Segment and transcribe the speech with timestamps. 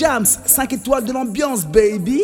[0.00, 2.22] Jams, 5 étoiles de l'ambiance, baby.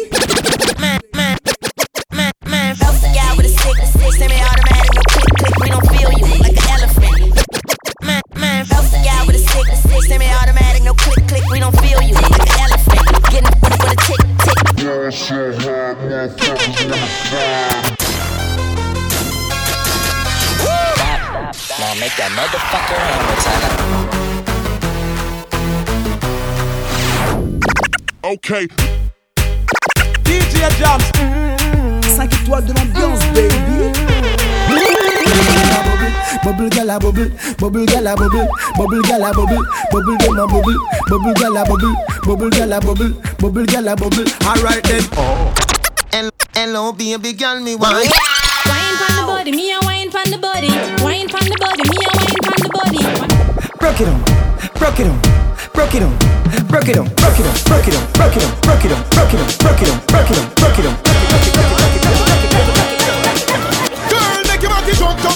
[28.48, 28.68] Okay.
[30.22, 31.02] DJ Jams.
[32.14, 33.34] 5 étoiles de l'ambiance, mm.
[33.34, 33.90] baby.
[36.44, 38.46] Bubble gala bubble, bubble gala bubble,
[38.78, 40.76] bubble gala bubble, bubble gala bubble,
[41.08, 44.24] bubble gala bubble, bubble gala bubble, bubble gala bubble.
[44.46, 45.02] Alright then.
[46.12, 47.94] And hello, baby girl, me wine.
[47.94, 50.68] Wine pon the body, me a wine pon the body.
[51.02, 53.02] Wine pon the body, me a wine pon the body.
[53.80, 54.22] Broke it on,
[54.78, 55.45] broke it on,
[55.76, 56.16] broke it on,
[56.68, 59.02] broke it on, broke it on, broke it on, broke it on, broke it on,
[59.12, 60.96] broke it on, broke it on, broke it on, broke it on.
[64.08, 65.35] Girl, make your body jump, jump,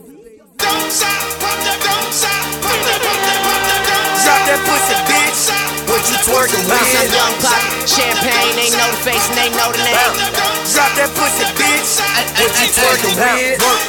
[13.21, 13.61] with?
[13.61, 13.85] Work,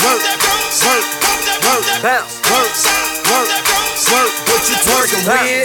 [0.00, 0.24] work,
[0.88, 1.04] work,
[1.68, 2.72] work, Bounce, work,
[3.28, 3.50] work,
[4.08, 4.32] work.
[4.48, 5.59] What you twerking with?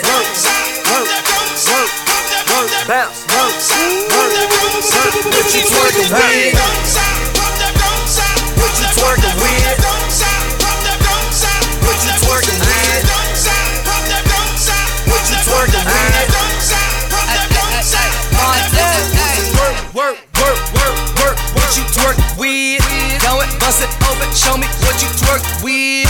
[23.66, 24.30] Bust it open.
[24.38, 26.06] Show me what you twerk with.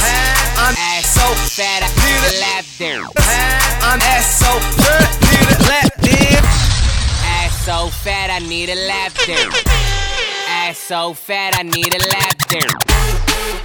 [0.59, 1.23] I'm ass so
[1.55, 3.07] fat, I need a lap dance.
[3.79, 4.51] I'm ass so
[4.83, 6.43] fat, I need a lap dance.
[7.23, 9.55] Ass so fat, I need a lap dance.
[10.47, 12.75] Ass so fat, I need a lap dance.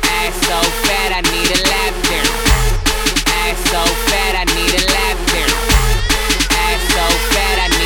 [0.06, 2.30] Ass so fat, I need a lap dance.
[3.42, 5.58] Ass so fat, I need a lap dance.
[6.64, 7.79] Ass so fat, I need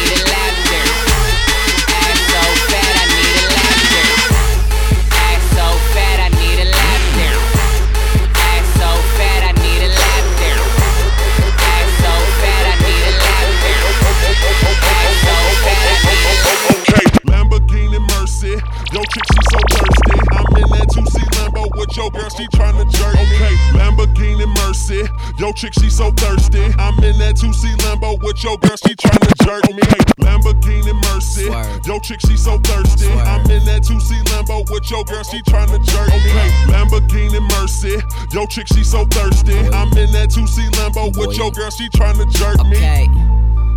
[19.15, 20.17] chick, she so thirsty.
[20.35, 23.37] I'm in that 2C Lambo with your girl, she tryna jerk me.
[23.39, 23.55] Okay.
[23.79, 25.03] Lamborghini Mercy.
[25.39, 26.65] Yo, chick, she so thirsty.
[26.79, 29.83] I'm in that 2C Lambo with your girl, she tryna jerk me.
[29.87, 31.47] Hey, Lamborghini Mercy.
[31.87, 33.09] Yo, chick, she so thirsty.
[33.09, 36.31] I'm in that 2C Lambo with your girl, she tryna jerk me.
[36.35, 38.03] Hey, Lamborghini Mercy.
[38.33, 39.59] Yo, chick, she so thirsty.
[39.71, 42.77] I'm in that 2C Lambo with your girl, she tryna jerk me.
[42.77, 43.54] Okay.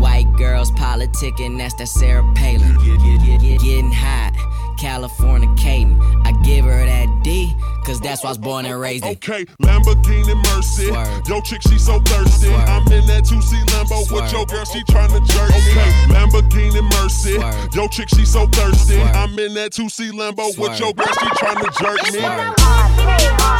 [0.00, 2.74] White girls politicking, that's that Sarah Palin.
[2.78, 4.32] Getting hot,
[4.78, 6.00] California Caden.
[6.26, 7.54] I give her that D,
[7.84, 9.10] cause that's why I was born and raised in.
[9.12, 10.86] Okay, Lamborghini Mercy.
[10.86, 11.28] Swerve.
[11.28, 12.46] Yo, chick, she so thirsty.
[12.48, 12.68] Swerve.
[12.68, 14.32] I'm in that 2C Lambo with Swerve.
[14.32, 15.70] your girl, she tryna jerk me.
[15.70, 17.34] Okay, Lamborghini Mercy.
[17.36, 17.74] Swerve.
[17.74, 18.94] Yo, chick, she so thirsty.
[18.94, 19.14] Swerve.
[19.16, 20.80] I'm in that 2C Lambo with Swerve.
[20.80, 22.20] your girl, she tryna jerk me.
[22.20, 23.59] Swerve.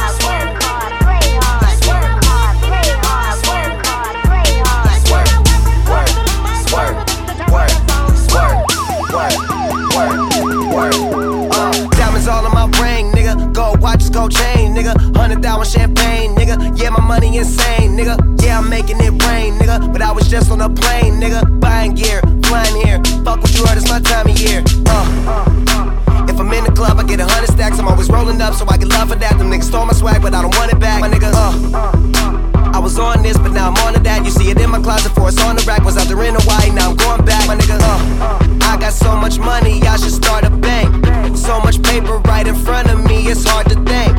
[14.21, 14.93] Gold chain, nigga.
[15.17, 16.77] Hundred thousand champagne, nigga.
[16.77, 18.13] Yeah, my money insane, nigga.
[18.43, 19.91] Yeah, I'm making it rain, nigga.
[19.91, 21.59] But I was just on a plane, nigga.
[21.59, 23.01] Buying gear, flying here.
[23.25, 24.61] Fuck what you heard, it's my time of year.
[24.85, 26.29] Uh.
[26.29, 27.79] If I'm in the club, I get a hundred stacks.
[27.79, 29.39] I'm always rolling up, so I get love for that.
[29.39, 31.31] Them niggas stole my swag, but I don't want it back, my nigga.
[31.33, 32.77] Uh.
[32.77, 34.23] I was on this, but now I'm on to that.
[34.23, 35.83] You see it in my closet, for it's on the rack.
[35.83, 37.79] Was out there in Hawaii, now I'm going back, my nigga.
[37.81, 38.40] Uh.
[38.61, 40.89] I got so much money, I should start a bank.
[41.37, 44.13] So much paper right in front of me, it's hard to think.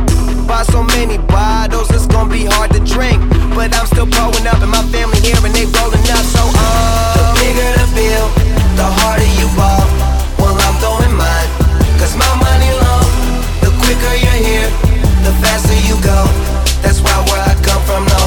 [0.46, 3.20] Buy so many bottles, it's gonna be hard to drink.
[3.54, 6.24] But I'm still pulling up, and my family here, and they rolling up.
[6.34, 8.26] So, uh, the bigger the bill,
[8.78, 9.84] the harder you ball.
[10.38, 11.50] Well, I'm throwing mine,
[12.00, 13.06] cause my money long.
[13.62, 14.70] The quicker you're here,
[15.24, 16.18] the faster you go.
[16.82, 18.21] That's why where I come from, the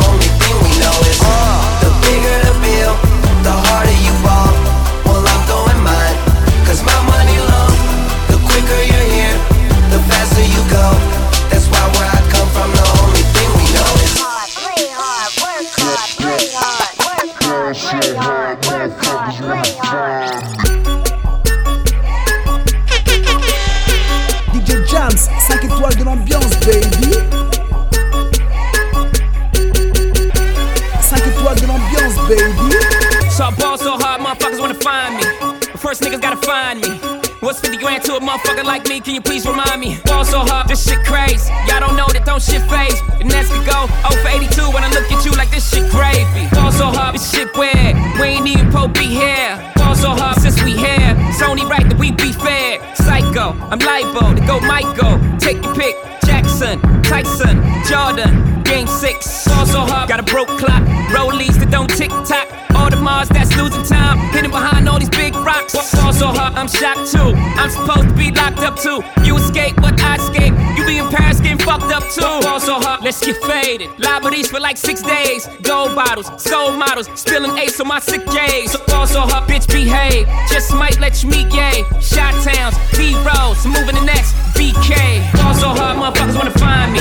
[38.56, 39.00] to like me?
[39.00, 40.00] Can you please remind me?
[40.06, 41.52] Ball so hard, this shit crazy.
[41.68, 43.00] Y'all don't know that don't shit phase.
[43.20, 45.90] And that's could go 0 for 82 when I look at you like this shit
[45.92, 46.48] gravy.
[46.56, 47.96] Ball so hard, this shit weird.
[48.20, 49.60] We ain't even po be here.
[49.76, 51.16] Ball so hard since we here.
[51.30, 52.80] It's only right that we be fair.
[52.96, 55.20] Psycho, I'm libo to go Michael.
[55.40, 55.96] Take your pick.
[56.26, 59.48] Jackson, Tyson, Jordan, Game 6.
[59.48, 60.84] Ball so hard, got a broke clock.
[61.14, 62.48] Rollies that don't tick tock.
[62.76, 64.20] Audemars that's losing time.
[64.34, 65.74] Hidden behind all these big rocks.
[65.96, 67.25] Ball so hard, I'm shocked too.
[67.66, 69.02] I'm supposed to be locked up too.
[69.24, 70.54] You escape, but I escape.
[70.78, 72.22] You be in Paris getting fucked up too.
[72.22, 73.90] Ball so hard, let's get faded.
[73.98, 75.48] Liberties for like six days.
[75.64, 78.72] Gold bottles, soul models, spilling ace on my sick days.
[78.72, 80.28] So ball so hard, bitch behave.
[80.48, 81.82] Just might let you meet gay.
[82.00, 85.26] Shot towns, B rolls, moving the next BK.
[85.34, 87.00] Ball so hard, motherfuckers wanna find me.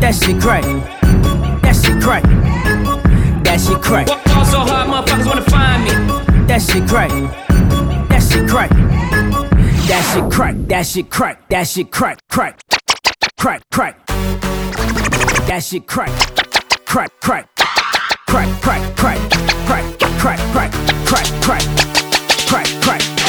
[0.00, 0.64] That shit crack.
[1.62, 2.24] That shit crack.
[3.44, 4.08] That shit crack.
[4.08, 6.46] Ball so hard, motherfuckers wanna find me.
[6.48, 7.10] That shit crack.
[8.08, 8.99] That shit crack.
[9.90, 10.56] That shit crack.
[10.68, 11.48] That shit crack.
[11.48, 12.18] That shit crack.
[12.28, 12.60] Crack.
[13.36, 13.60] Crack.
[13.72, 14.06] Crack.
[14.06, 16.10] That shit crack.
[16.86, 17.10] Crack.
[17.20, 17.48] Crack.
[18.28, 18.60] Crack.
[18.62, 18.86] Crack.
[18.96, 19.18] Crack.
[19.26, 19.98] Crack.
[19.98, 20.38] Crack.
[20.52, 20.70] Crack.
[21.06, 21.26] Crack.
[21.42, 21.64] Crack.
[22.46, 22.66] Crack.
[22.82, 23.19] Crack.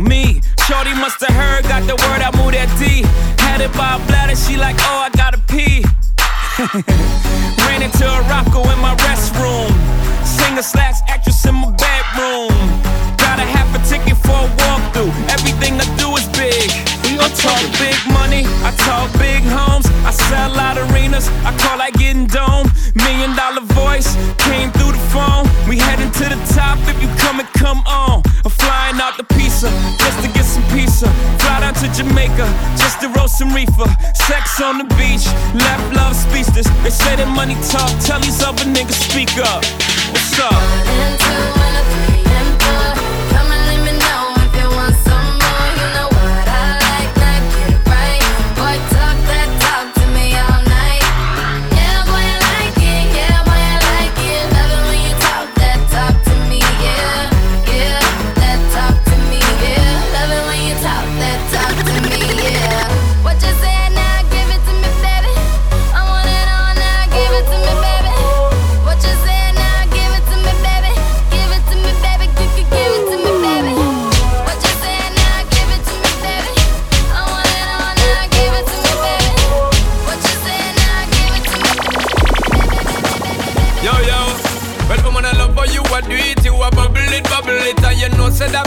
[0.00, 0.40] Me.
[0.66, 3.04] Shorty musta heard, got the word, I moved that D.
[3.38, 5.84] Had it by a bladder, she like, oh, I gotta pee.
[7.64, 9.70] Ran into a rocko in my restroom.
[10.24, 12.52] Singer slacks actress in my bedroom.
[13.16, 15.12] Got a half a ticket for a walkthrough.
[15.30, 16.70] Everything I do is big.
[17.20, 19.84] I talk big money, I talk big homes.
[20.08, 22.66] I sell out arenas, I call like getting dome.
[22.94, 25.44] Million dollar voice came through the phone.
[25.68, 28.22] We heading to the top if you come and come on.
[28.90, 31.06] Flying out the pizza just to get some pizza.
[31.38, 32.44] Fly down to Jamaica
[32.76, 33.86] just to roast some reefer.
[34.14, 36.66] Sex on the beach, left love speechless.
[36.82, 39.64] They say that money talk, tell these other niggas speak up.
[40.10, 42.09] What's up?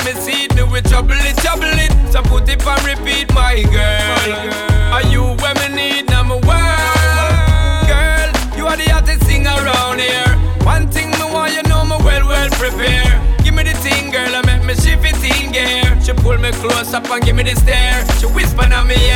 [0.05, 0.55] Me see it.
[0.55, 1.91] Me we trouble it, trouble it.
[2.11, 4.33] So put it and repeat, my girl.
[4.93, 7.83] Are you where me need number one?
[7.87, 10.31] Girl, you are the hottest thing around here.
[10.63, 13.11] One thing me want, you know me well, well prepare.
[13.43, 15.83] Give me the thing, girl, and make me shift it in gear.
[16.01, 18.05] She pull me close up and give me the stare.
[18.19, 19.12] She whisper in ear.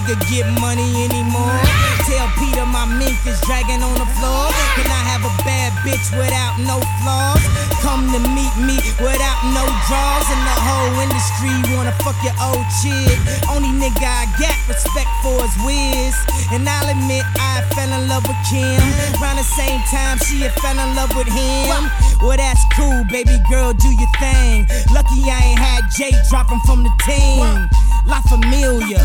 [0.00, 1.60] nigga get money anymore.
[2.08, 4.48] Tell PETA my mink is dragging on the floor.
[4.76, 7.42] Can I have a bad bitch without no flaws?
[7.84, 10.26] Come to meet me without no draws.
[10.32, 13.18] And the whole industry wanna fuck your old chick.
[13.48, 16.16] Only nigga I got respect for is Wiz.
[16.52, 18.80] And I'll admit I fell in love with Kim.
[19.20, 21.90] Around the same time she had fell in love with him.
[22.20, 24.66] Well, that's cool, baby girl, do your thing.
[24.92, 27.68] Lucky I ain't had Jay dropping from the team.
[28.10, 28.98] La Familia,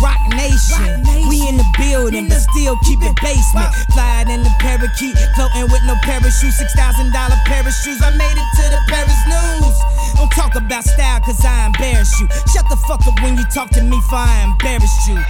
[0.00, 1.04] Roc Nation.
[1.28, 3.68] We in the building, but still keep it basement.
[3.92, 6.56] Flying in the parakeet, floating with no parachute.
[6.56, 8.00] Six thousand dollar parachutes.
[8.00, 9.76] I made it to the Paris news.
[10.16, 12.26] Don't talk about style, cause I embarrass you.
[12.48, 15.20] Shut the fuck up when you talk to me, for I embarrass you.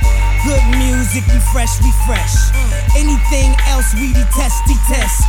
[0.47, 2.55] Good music, we fresh, we fresh.
[2.95, 5.27] Anything else we detest, detest.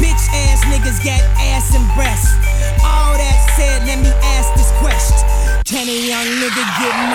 [0.00, 2.32] Bitch ass niggas got ass and breasts.
[2.80, 5.20] All that said, let me ask this question.
[5.68, 7.13] Can a young nigga get money?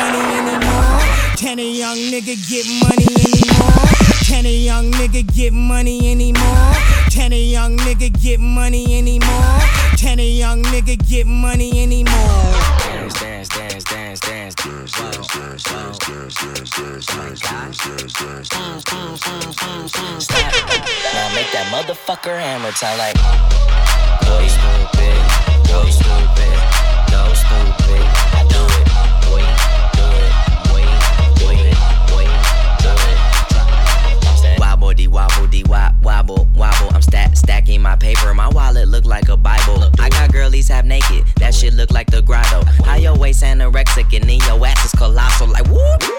[1.49, 3.89] Can a young nigga get money anymore?
[4.23, 6.73] Can a young nigga get money anymore?
[7.09, 9.59] Can a young nigga get money anymore?
[9.97, 12.13] Can a young nigga get money anymore?
[12.13, 18.49] Dance, dance, dance, dance, dance, dance, dance, dance, dance, dance, dance, dance, dance, dance, dance,
[18.53, 20.29] dance, dance, dance,
[21.15, 23.17] Now make that motherfucker hammer time like.
[24.21, 25.17] Boy stupid,
[25.65, 26.57] boy stupid,
[27.09, 28.05] no stupid.
[28.37, 29.18] I do it.
[34.99, 36.93] Woody wobble, dee wobble, wobble.
[36.93, 38.33] I'm stack stacking my paper.
[38.33, 39.89] My wallet look like a Bible.
[39.97, 41.23] I got girlies half naked.
[41.37, 42.65] That shit look like the grotto.
[42.83, 45.47] How your waist anorexic and then your ass is colossal.
[45.47, 46.18] Like whoop.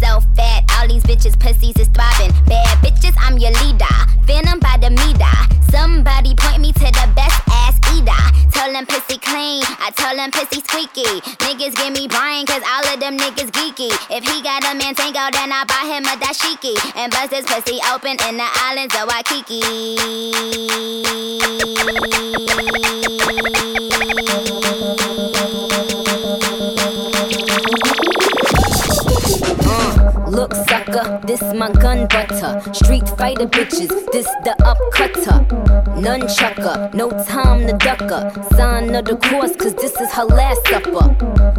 [0.00, 2.32] so fat, all these bitches pussies is throbbing.
[2.46, 3.96] Bad bitches, I'm your leader.
[4.24, 5.36] Venom by the meter.
[5.70, 8.12] Somebody point me to the best ass eater.
[8.52, 11.20] Tell them pussy clean, I tell them pussy squeaky.
[11.44, 13.90] Niggas give me Brian, cause all of them niggas geeky.
[14.10, 16.74] If he got a man tango, then I buy him a dashiki.
[16.96, 20.58] And bust his pussy open in the islands of Waikiki.
[30.38, 32.62] Look, sucker, this my gun butter.
[32.72, 35.44] Street fighter bitches, this the upcutter.
[35.98, 38.30] Nunchucker, no time to ducker.
[38.56, 41.12] Sign of the course, cause this is her last supper.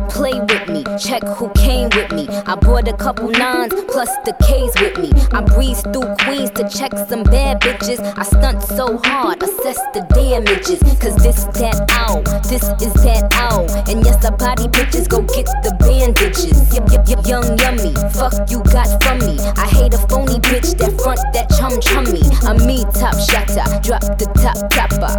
[0.10, 2.30] Play with me, check who came with me.
[2.48, 5.12] I brought a couple nines plus the K's with me.
[5.34, 8.00] I breeze through Queens to check some bad bitches.
[8.18, 10.80] I stunt so hard, assess the damages.
[11.00, 13.66] Cause this that ow, this is that ow.
[13.92, 16.74] And yes, I body bitches, go get the bandages.
[16.74, 19.40] Yep, yep, yep, young yummy, fuck you got from me.
[19.58, 22.22] I hate a phony bitch that front that chum chummy.
[22.48, 25.14] A me top shotter, drop the top topper.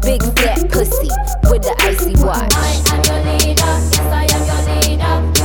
[0.00, 1.10] Big fat pussy
[1.50, 2.52] with the icy watch.
[2.54, 5.41] I am your leader, yes I am your leader.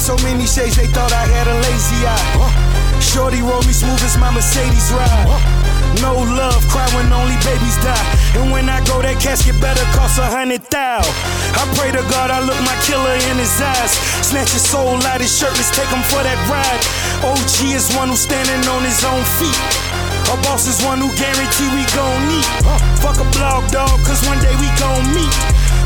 [0.00, 2.48] Got so many shades, they thought I had a lazy eye.
[3.04, 5.28] Shorty roll me smooth as my Mercedes ride.
[6.00, 8.00] No love, cry when only babies die.
[8.40, 11.04] And when I go, that casket better cost a hundred thou.
[11.04, 13.92] I pray to God I look my killer in his eyes.
[14.24, 16.80] Snatch his soul out his shirt, let's take him for that ride.
[17.20, 19.60] OG is one who's standing on his own feet.
[20.32, 22.48] A boss is one who guarantee we gon' meet.
[23.04, 25.36] Fuck a blog dog, cause one day we gon' meet.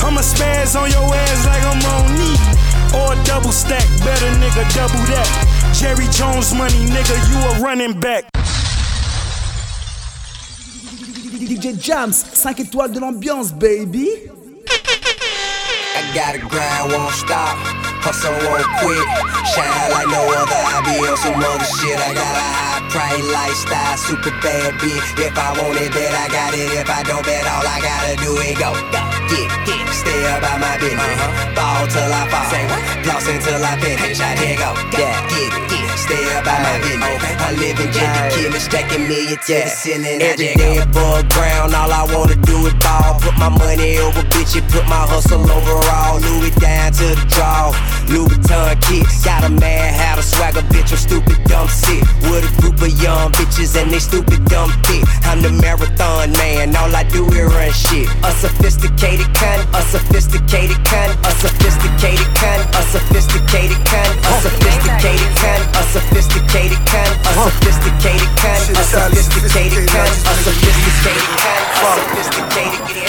[0.06, 2.73] I'ma spaz on your ass like I'm on knee.
[2.94, 5.28] Or a double stack, better nigga, double that.
[5.74, 8.24] Jerry Jones money, nigga, you a running back.
[11.54, 14.30] DJ Jams, 5 étoiles de l'ambiance, baby.
[15.96, 17.56] I gotta grind, won't stop.
[18.04, 19.00] Hustle won't quit.
[19.54, 20.60] Shine like no other.
[20.60, 21.96] I be on some other shit.
[21.96, 25.18] I got a high price lifestyle, super bad bitch.
[25.18, 26.68] If I want it, bet I got it.
[26.74, 29.83] If I don't bet, all I gotta do is go, go, get, get.
[29.94, 30.98] Stay up about my business.
[30.98, 31.54] Uh-huh.
[31.54, 32.44] Ball till I fall.
[33.04, 34.20] Floss until I finish.
[34.20, 34.74] I here go.
[34.98, 35.98] Yeah, get it.
[35.98, 37.20] Stay up about my business.
[37.40, 40.20] I live in Jimmy Kimmel, stacking million to the ceiling.
[40.20, 43.20] Every day above ground, all I wanna do is ball.
[43.20, 46.20] Put my money over bitch, bitches, put my hustle over overall.
[46.20, 47.72] Louis down to the draw.
[48.08, 49.06] Louis Vuitton kit.
[49.24, 52.02] Got a mad hat, a swagger bitch, I'm stupid dumb sick.
[52.28, 55.04] With a group of young bitches and they stupid dumb thick.
[55.24, 58.08] I'm the marathon man, all I do is run shit.
[58.22, 65.64] A sophisticated cunt, a sophisticated cunt, a sophisticated cunt, a sophisticated cunt, a sophisticated cunt,
[65.74, 72.44] a sophisticated cunt, a sophisticated cunt, a sophisticated cunt, a sophisticated cunt, a sophisticated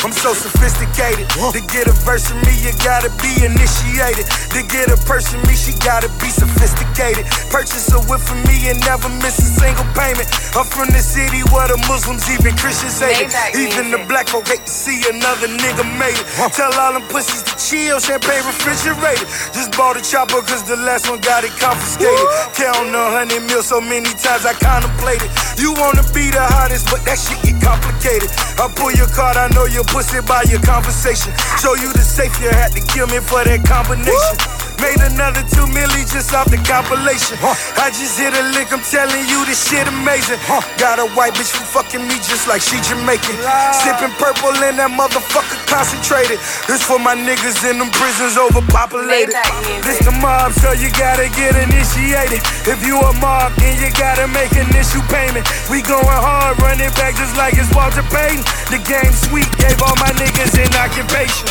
[0.05, 1.25] I'm so sophisticated.
[1.33, 4.29] To get a verse from me, you gotta be initiated.
[4.53, 7.25] To get a person me, she gotta be sophisticated.
[7.49, 10.29] Purchase a whip for me and never miss a single payment.
[10.53, 13.33] I'm from the city where the Muslims, even Christians hate it.
[13.57, 16.25] Even the black folk hate to see another nigga made it.
[16.65, 19.29] Tell all them pussies to chill, champagne refrigerated.
[19.53, 22.25] Just bought a chopper cause the last one got it confiscated.
[22.57, 25.29] Counting a hundred mil so many times I contemplated.
[25.61, 28.33] You wanna be the hottest, but that shit get complicated.
[28.57, 31.37] I pull your card, I know your pussy by your conversation.
[31.61, 34.64] Show you the safe, you had to kill me for that combination.
[34.81, 37.39] Made another two milli just off the compilation.
[37.79, 40.39] I just hit a lick, I'm telling you this shit amazing.
[40.77, 43.35] Got a white bitch for fucking me just like she Jamaican.
[43.81, 46.37] Sipping purple in that motherfucker concentrated.
[46.67, 49.35] This for my niggas in them prisons overpopulated.
[49.81, 52.43] This the mob, so you gotta get initiated.
[52.67, 55.47] If you a mob, then you gotta make an issue payment.
[55.71, 58.43] We going hard, running back just like it's Walter Payton.
[58.69, 61.47] The game sweet, gave all my niggas an occupation.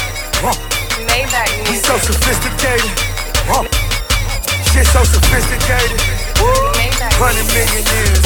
[1.08, 3.13] Maybach We so sophisticated.
[3.44, 6.00] Shit so sophisticated.
[7.20, 8.24] Hundred million years.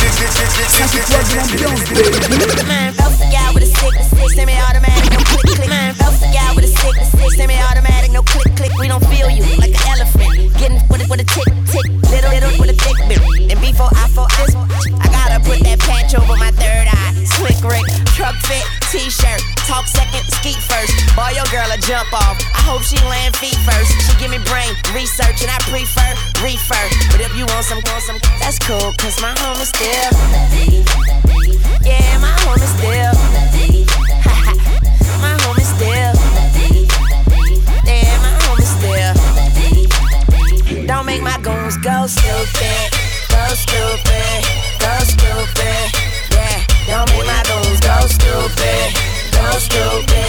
[2.68, 5.68] Man, both y'all with a stick, stick, semi-automatic, no click, click.
[5.68, 8.70] Man, both y'all with a stick, stick, semi-automatic, no click, click.
[8.78, 12.30] We don't feel you like an elephant, getting with it with a tick, tick, little,
[12.30, 13.18] little with a thick bit.
[13.50, 17.26] And before I fall this, I gotta put that patch over my third eye.
[17.26, 19.17] Slick Rick, truck fit, t-shirt, talk
[20.48, 20.96] skeet first.
[21.16, 22.36] Boy, your girl a jump off.
[22.54, 23.92] I hope she land feet first.
[24.06, 26.88] She give me brain research and I prefer refer.
[27.12, 30.10] But if you want some, want some, that's cool, cause my home is still.
[31.84, 33.12] Yeah, my home is still.
[35.24, 36.14] my home is still.
[37.84, 39.14] Yeah, my home is still.
[40.86, 42.92] Don't make my goons go stupid.
[43.28, 44.44] Go stupid.
[44.80, 45.92] Go stupid.
[46.32, 49.07] Yeah, don't make my goons go stupid.
[49.58, 50.22] Go stupid.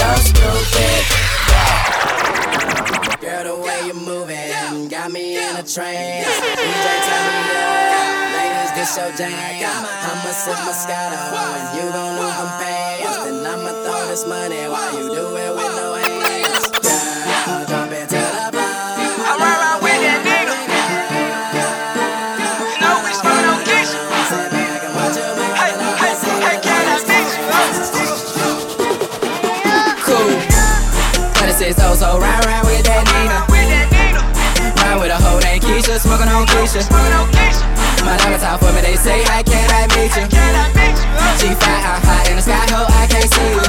[0.00, 1.04] Go stupid.
[3.20, 6.24] Girl, the way you moving got me in a trance.
[6.56, 8.32] DJ, turn me up.
[8.32, 9.84] Ladies, this your jam.
[10.08, 13.16] I'ma sip Moscato and you gon' lose them pants.
[13.24, 15.91] Then I'ma throw this money while you do it with no
[32.12, 33.40] 26 oh, round round with that Nina.
[34.84, 36.84] Ride with a hoe named Keisha, smoking on Keisha.
[38.04, 40.28] My diamonds out for me, they say, How can I meet you?
[41.40, 43.64] She fly out high in the sky, ho, I can't see you.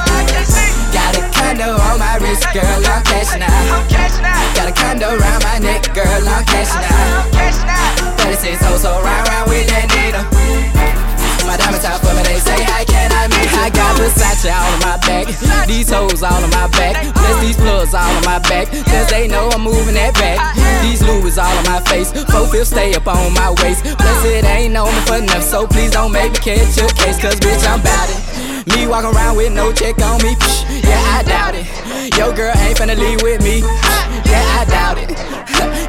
[0.92, 3.88] Got a condo on my wrist, girl, I'm cashing out.
[4.52, 7.24] Got a condo around my neck, girl, I'm cashing out.
[8.28, 10.73] 36 hoes, so round round with that Nina.
[11.44, 13.60] My diamonds out for me, they say, How can I meet you?
[13.60, 15.28] I got Versace all on my back,
[15.66, 19.28] these hoes all on my back, plus these plugs all on my back, cause they
[19.28, 20.56] know I'm moving that back.
[20.82, 23.84] These Louis all on my face, four fifths stay up on my waist.
[23.84, 27.20] Plus it ain't on me for enough, so please don't make me catch your case,
[27.20, 28.66] cause bitch I'm bout it.
[28.72, 30.32] Me walking around with no check on me,
[30.80, 31.66] yeah I doubt it.
[32.16, 35.33] Yo girl ain't finna leave with me, yeah I doubt it.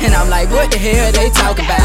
[0.03, 1.79] And I'm like, what the hell they talking about?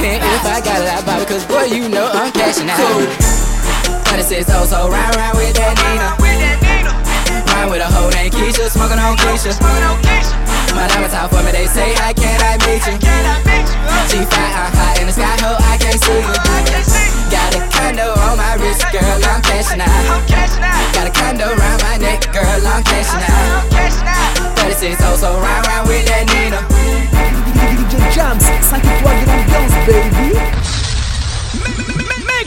[0.00, 2.78] And if I got it, I buy it, cause boy, you know I'm cashing out.
[2.78, 3.06] Cool.
[4.12, 6.12] 26 oh, so round round with that Nina.
[7.52, 9.56] Ride with a hoe named Keisha, smoking on Keisha.
[10.76, 12.96] My diamonds out for me, they say, How can't, I meet you?
[14.08, 16.36] She fly out high in the sky, ho, I can't see you.
[17.32, 20.28] Got a condo on my wrist, girl, I'm cashing out.
[20.92, 24.21] Got a condo around my neck, girl, I'm cashing out.
[24.62, 26.60] 36 oh, so round round with that Nina.
[28.14, 30.38] Jams, 5 étoiles de l'ambiance, baby.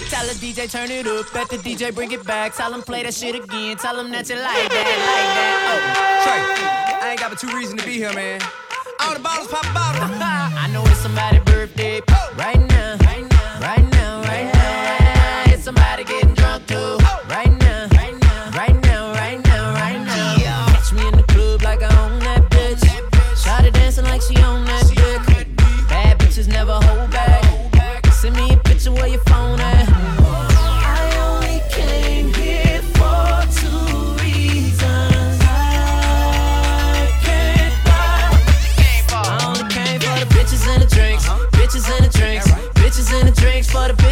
[0.10, 2.56] Tell the DJ turn it up, bet the DJ bring it back.
[2.56, 3.76] Tell him play that shit again.
[3.78, 5.60] Tell him that you like that, like that.
[5.68, 5.80] Oh,
[6.24, 6.42] Trey,
[7.02, 8.40] I ain't got but two reasons to be here, man.
[9.02, 10.04] All the bottles pop a bottle.
[10.64, 12.00] I know it's somebody's birthday
[12.38, 12.98] right now,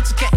[0.03, 0.32] etiquette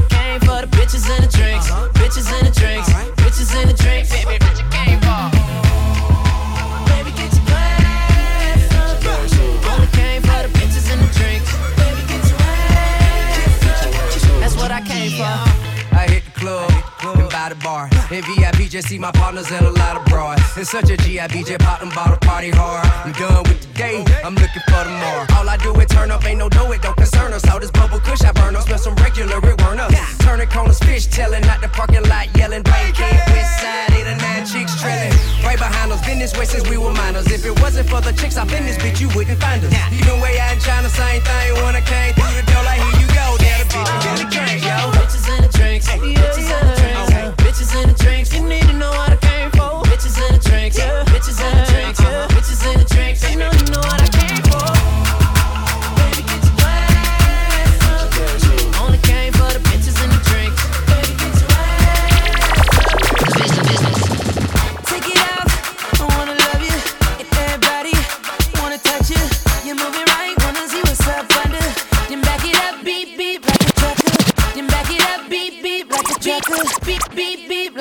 [18.76, 20.38] just see my partners and a lot of broad.
[20.54, 22.84] It's such a GIB, just pop them bottle party hard.
[23.08, 25.24] I'm done with the day, I'm looking for tomorrow.
[25.32, 27.40] All I do is turn up, ain't no do it, don't concern us.
[27.48, 29.96] All this bubble kush I burn up, smell some regular, it weren't us.
[30.18, 32.62] Turning corners, fish telling, out the parking lot yelling.
[32.64, 35.16] Banking, west side, eight or nine chicks trailing.
[35.40, 37.32] Right behind us, been this way since we were minors.
[37.32, 39.72] If it wasn't for the chicks up in this bitch, you wouldn't find us.
[39.88, 41.64] Even way out in China, same thing.
[41.64, 44.28] When I came through the door, like here you go, there the bitch, you the
[44.28, 44.76] drink, yo.
[45.00, 48.34] Bitches in the drinks, bitches in the drinks, bitches in the drinks.
[48.34, 49.82] You need to know what I came for.
[49.88, 52.05] Bitches in the drinks, bitches in the drinks,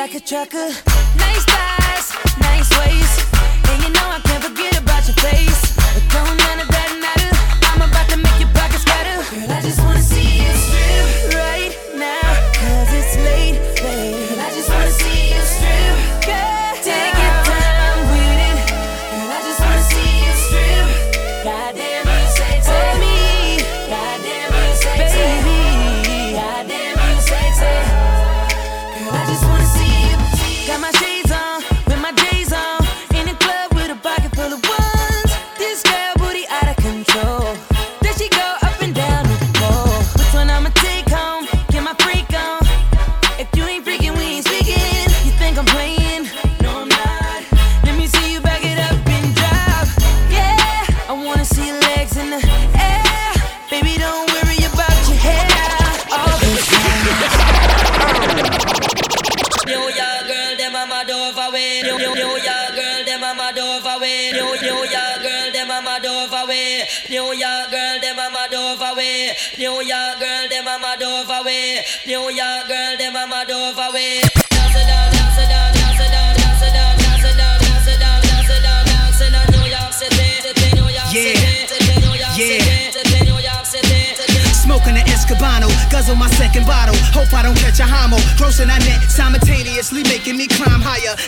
[0.06, 0.70] like a trucker.
[1.18, 3.26] Nice thighs, nice waist,
[3.70, 5.62] and you know I can't forget about your face.
[5.94, 7.32] But don't none of that matter.
[7.74, 9.18] I'm about to make your pockets better.
[9.34, 10.05] Girl, I just wanna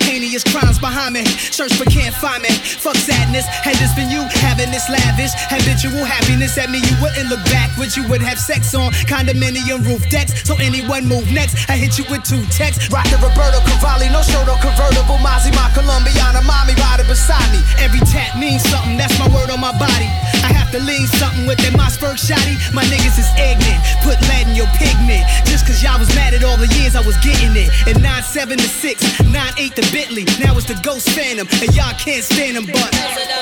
[0.08, 1.26] Heinous crimes behind me.
[1.26, 2.50] Search but can't find me.
[2.50, 3.46] Fuck sadness.
[3.46, 7.68] Had this been you having this lavish, habitual happiness at me, you wouldn't look back.
[7.78, 7.96] backwards.
[7.96, 10.48] You would have sex on condominium roof decks.
[10.48, 12.90] So anyone move next, I hit you with two texts.
[12.90, 15.22] Rock the Roberto Cavalli, no show, no convertible.
[15.22, 17.62] Mozzie, my Colombiana, mommy riding beside me.
[17.78, 20.10] Every tap means something, that's my word on my body.
[20.44, 22.56] I have to lean something with that Mossberg shotty.
[22.74, 25.24] My niggas is ignorant, put lead in your pigment.
[25.46, 27.70] Just cause y'all was mad at all the years I was getting it.
[27.88, 30.26] And 9 7 to 6, 9 8 to Bentley.
[30.40, 33.37] Now it's the Ghost Phantom, and y'all can't stand them, but.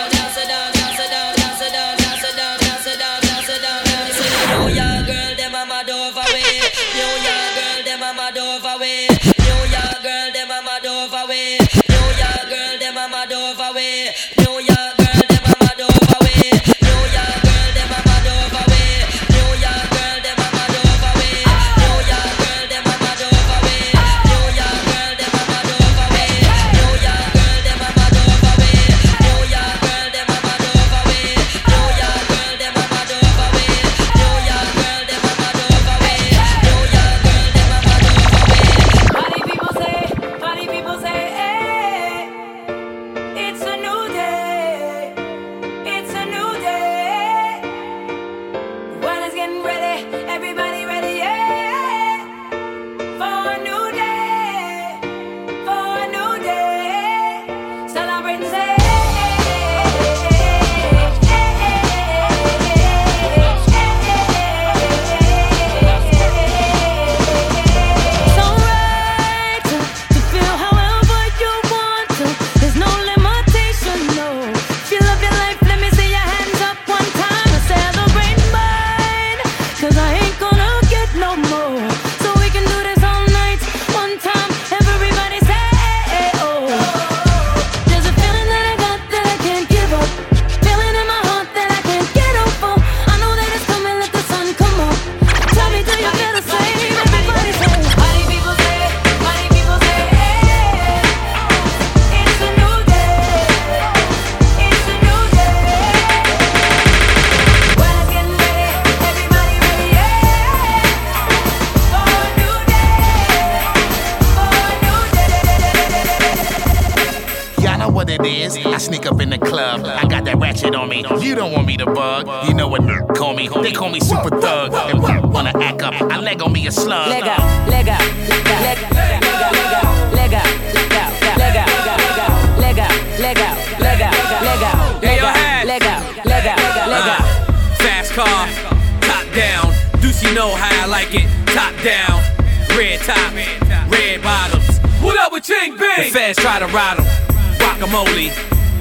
[49.35, 50.07] getting ready.
[50.29, 50.84] Everybody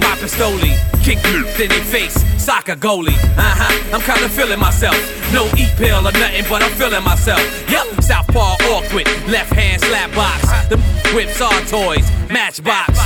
[0.01, 2.15] My pistoli, kick you in their face.
[2.43, 3.95] Soccer goalie, uh huh.
[3.95, 4.97] I'm kinda feeling myself.
[5.33, 7.41] No eat pill or nothing, but I'm feeling myself.
[7.71, 10.43] Yep, southpaw awkward, left hand slap box.
[10.69, 10.77] The
[11.15, 12.99] whips are toys, matchbox.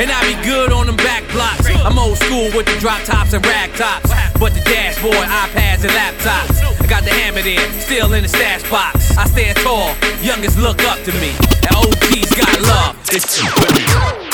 [0.00, 1.66] And I be good on them back blocks.
[1.66, 4.10] I'm old school with the drop tops and rag tops.
[4.38, 6.80] But the dashboard, iPads, and laptops.
[6.80, 9.16] I got the hammer there, still in the stash box.
[9.18, 11.32] I stand tall, youngest look up to me.
[11.66, 12.96] And OG's got love.
[13.12, 14.29] It's DJ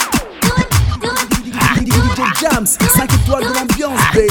[2.53, 4.31] Jams, 5 étoiles de l'ambiance, baby.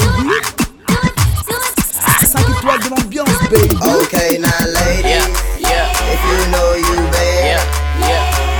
[2.24, 3.76] 5 étoiles de l'ambiance, baby.
[4.02, 5.26] Okay, now ladies,
[5.58, 7.60] if you know you bad,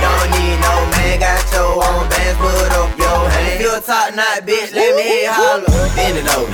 [0.01, 3.47] don't need no man, got your own bands, put up your hand.
[3.47, 5.65] If you a top knot bitch, let me hear holler.
[5.95, 6.51] Bend it over,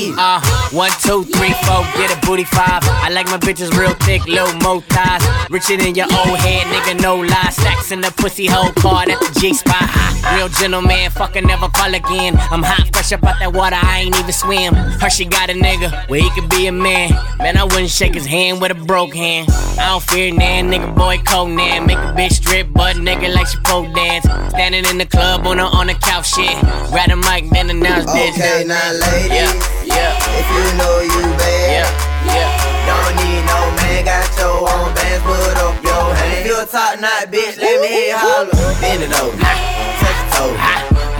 [0.00, 0.18] you can get it.
[0.18, 2.80] Uh, one, two, three, four, get a booty five.
[2.84, 5.22] I like my bitches real thick, low mo thighs.
[5.50, 7.50] Richer than your old head, nigga, no lie.
[7.50, 9.88] Stacks in the pussy hole card at the G spot.
[10.34, 12.36] Real gentleman, fucking never call again.
[12.50, 14.74] I'm hot, fresh up out that water, I ain't even swim.
[14.74, 17.10] Hershey got a nigga where he could be a man.
[17.38, 19.48] Man, I wouldn't shake his hand with a broke hand.
[19.78, 21.86] I don't fear nan, nigga, boy, Conan.
[21.86, 24.24] Make a bitch strip, butt nigga like she pole dance.
[24.50, 26.54] Standing in the club on a on the couch, shit.
[26.90, 28.36] Grab a mic, then announce this.
[28.36, 30.38] Okay, now ladies, Yeah, yeah.
[30.38, 31.88] if you know you bad, Yeah.
[32.26, 32.50] Yeah.
[32.86, 36.32] don't need no man, got your own bands, put up your hand.
[36.40, 38.54] If you a top knot bitch, let me hear you holler.
[38.80, 40.54] Bend it over, touch your toe,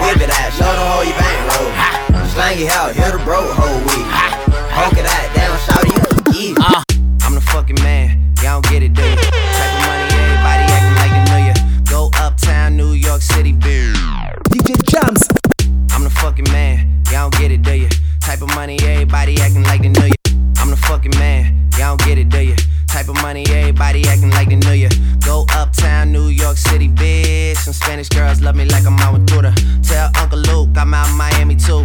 [0.01, 1.71] whip it out, show them how you bankroll.
[2.35, 4.07] Slang it out, hit a bro whole week.
[4.71, 6.59] Poke it out, down, shout you can get it.
[6.61, 6.83] Uh.
[7.27, 9.17] I'm the fucking man, y'all don't get it, do you?
[9.17, 11.55] Type of money, everybody acting like they know you.
[11.91, 13.95] Go uptown, New York City, bitch.
[14.51, 15.29] DJ Jams.
[15.93, 17.89] I'm the fucking man, y'all don't get it, do you?
[18.31, 20.15] Type of money, everybody acting like they know you.
[20.59, 22.55] I'm the fucking man, y'all don't get it, do you?
[22.87, 24.89] Type of money, everybody acting like they know you.
[25.27, 27.57] Go uptown, New York City, bitch.
[27.57, 29.27] Some Spanish girls love me like I'm out with.
[29.83, 31.85] Tell Uncle Luke I'm out in Miami too.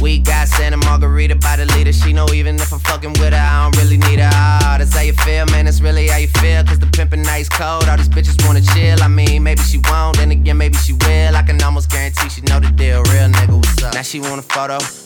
[0.00, 1.92] We got Santa Margherita by the leader.
[1.92, 4.30] She know even if I'm fucking with her, I don't really need her.
[4.32, 5.64] Ah, that's how you feel, man.
[5.64, 6.62] That's really how you feel.
[6.64, 7.88] Cause the pimpin' nice cold.
[7.88, 9.02] All these bitches wanna chill.
[9.02, 11.36] I mean, maybe she won't, then again, maybe she will.
[11.36, 13.02] I can almost guarantee she know the deal.
[13.04, 13.94] Real nigga, what's up?
[13.94, 15.05] Now she want a photo.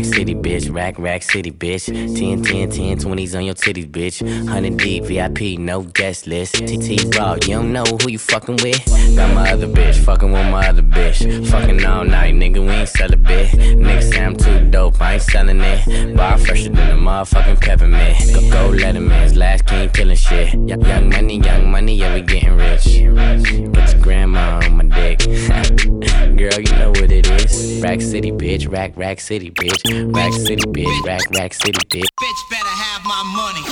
[0.00, 0.74] Rack City, bitch.
[0.74, 1.84] Rack, Rack City, bitch.
[1.84, 4.22] 10, 10, 10, 20s on your titties, bitch.
[4.22, 6.54] 100 deep, VIP, no guest list.
[6.54, 8.82] TT Raw, you don't know who you fucking with.
[9.14, 11.50] Got my other bitch, fucking with my other bitch.
[11.50, 13.50] Fucking all night, nigga, we ain't sell a bit.
[13.50, 16.16] Nigga say I'm too dope, I ain't selling it.
[16.16, 18.16] Bar fresher than a motherfucking peppermint.
[18.32, 20.54] Go, go Letterman's last king killing shit.
[20.54, 22.84] Young, young money, young money, yeah, we getting rich.
[22.84, 25.18] Get your grandma on my dick.
[26.40, 27.82] Girl, you know what it is.
[27.82, 28.70] Rack City, bitch.
[28.70, 29.89] Rack, Rack City, bitch.
[29.90, 31.04] Rack City, bitch.
[31.04, 32.04] Rack, Rack City, bitch.
[32.20, 33.64] Bitch better have my money.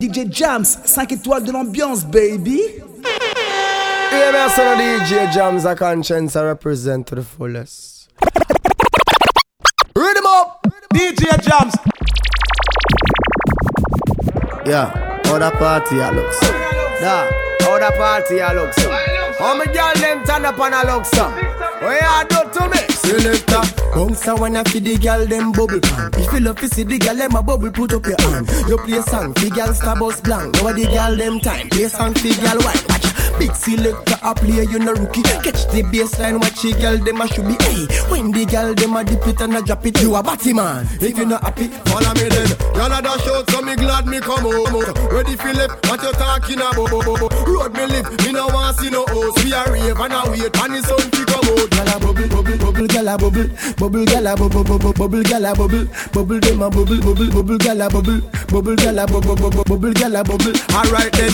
[0.00, 2.60] DJ Jams, 5 étoiles de l'ambiance, baby.
[4.12, 8.08] Yeah, man, son of DJ Jams, a conscience I represent to the fullest.
[9.96, 11.74] Read him up, DJ Jams.
[14.64, 14.92] Yeah,
[15.24, 16.38] how the party a looks.
[17.00, 17.26] Da,
[17.60, 18.76] how the party a looks.
[19.38, 21.04] How me girl them turn up and a look
[21.84, 22.94] What you do to me?
[23.04, 23.62] selector.
[23.94, 26.10] Bounce wanna the gal them bubble pan.
[26.14, 28.48] If you love to see the gal them a bubble, put up your hand.
[28.68, 30.54] You play song fi gal star bus blank.
[30.56, 31.68] Now the gal them time.
[31.68, 32.84] Play song fi gal white.
[32.88, 35.22] Watch big selector a play you no rookie.
[35.22, 37.56] Catch the baseline, watch the gal them a should be.
[37.64, 40.52] Hey, when the gal them a dip it and a drop it, you a batty
[40.52, 40.86] man.
[41.00, 42.50] If you not happy, follow me then.
[42.74, 44.74] Y'all a dash out, so me glad me come home.
[45.12, 46.90] Ready Philip, what you talking about?
[47.46, 49.44] Road me live, me no want see no host.
[49.44, 51.73] We a rave and a wait, and the sun fi come out.
[51.74, 55.50] Gyal a bubble, bubble, bubble, gyal a bubble, bubble, gyal a bubble, bubble, bubble, gyal
[55.50, 59.34] a bubble, bubble, dem a bubble, bubble, bubble, gyal a bubble, bubble, gyal a bubble,
[59.34, 60.54] bubble, bubble, gyal a bubble.
[60.70, 61.32] Alright then,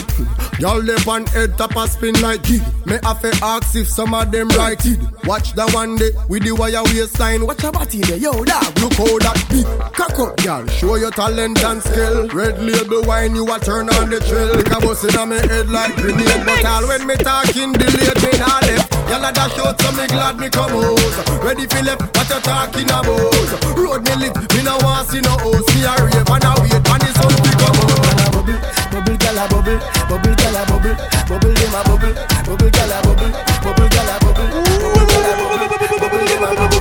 [0.59, 2.63] y'all left on head top a spin like kid.
[2.87, 4.99] Me have to ask if some of them right it.
[5.25, 7.47] Watch the one day with the wire waistline.
[7.47, 8.79] Watch your body there, yo dog.
[8.81, 10.67] Look how that big cock up, y'all.
[10.69, 12.29] Show your talent and skill.
[12.29, 14.57] Red label wine, you a turn on the trail.
[14.57, 18.33] Like a bus in my head like grenade, but all when me talking delayed, me
[18.41, 18.89] not left.
[19.11, 21.43] Y'all a dash out, so me glad me come out.
[21.43, 23.75] Ready for left, what you talking about?
[23.77, 25.67] Road me lit, me no want see no host.
[25.75, 28.31] Me a rave and a wait, and the sun fi come out.
[28.31, 28.59] Bubble,
[28.91, 29.79] bubble, gyal a bubble,
[30.09, 30.95] bubble, gyal a bubble,
[31.27, 32.15] bubble, dem a bubble,
[32.47, 33.31] bubble, gyal a bubble,
[33.65, 36.81] bubble, gyal a bubble, bubble, gyal a bubble, bubble, dem a bubble.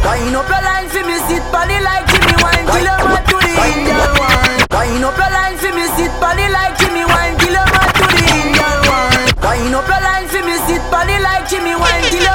[0.00, 3.36] Wind up your line for me, sit body like Jimmy Wine, kill your man to
[3.40, 4.60] the Indian wine.
[4.68, 8.04] Wind up your line for me, sit body like Jimmy Wine, kill your man to
[8.10, 9.28] the Indian wine.
[9.40, 12.29] Wind up your line for me, sit body like Jimmy Wine, kill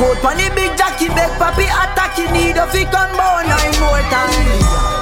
[0.00, 3.80] Look out the big jockey, beg papi attack, you need a fi gun bow nine
[3.80, 4.99] more times.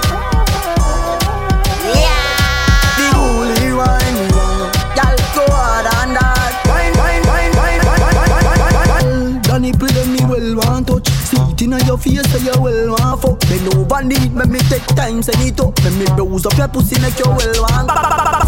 [11.68, 13.38] Inna your face so you well want fuck.
[13.44, 15.76] Bend over need me me take time send it up.
[15.84, 17.92] Me me bruise up your pussy make you well want.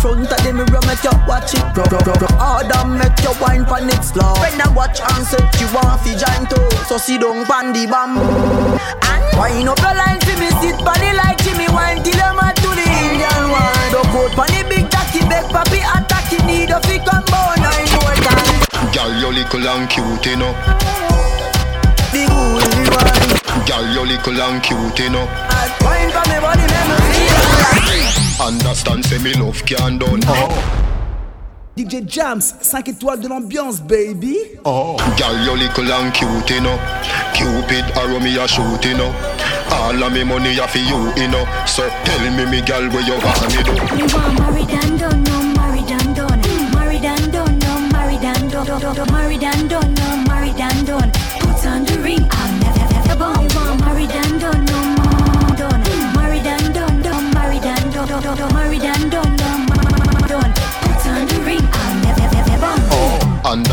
[0.01, 1.65] Front of the mirror make you watch it.
[1.77, 2.29] Bro, bro, bro.
[2.41, 4.33] Harder make you wine pon it slow.
[4.41, 6.65] When I watch and set you want fi join too.
[6.89, 8.25] So sit down pon the bamboo.
[8.25, 12.71] And wind up your line fi me sit body like Jimmy wine till mad to
[12.73, 13.93] the Indian wine.
[13.93, 16.33] Don't go pon the big jockey beg papi attack.
[16.33, 18.97] You need a fi come bow nine more times.
[18.97, 20.57] Girl, you little and cute, you know.
[22.21, 23.65] The holy wine.
[23.67, 25.27] Girl, you little and cute, you know.
[25.81, 26.77] Wine for me body me.
[28.41, 30.21] Understand, say me love can done.
[31.77, 34.37] DJ Jams, 5 étoiles de l'ambiance, baby.
[34.65, 34.97] Oh.
[35.17, 36.79] Girl, you little and cute, you know.
[37.33, 39.15] Cupid arrow me a shoot, you know.
[39.73, 41.47] All of me money a for you, you know.
[41.67, 43.73] So tell me, me girl, where you want me do.
[43.97, 46.41] Me want married and done, no married and done.
[46.75, 49.11] Married and done, no married and done.
[49.11, 50.30] Married and done, no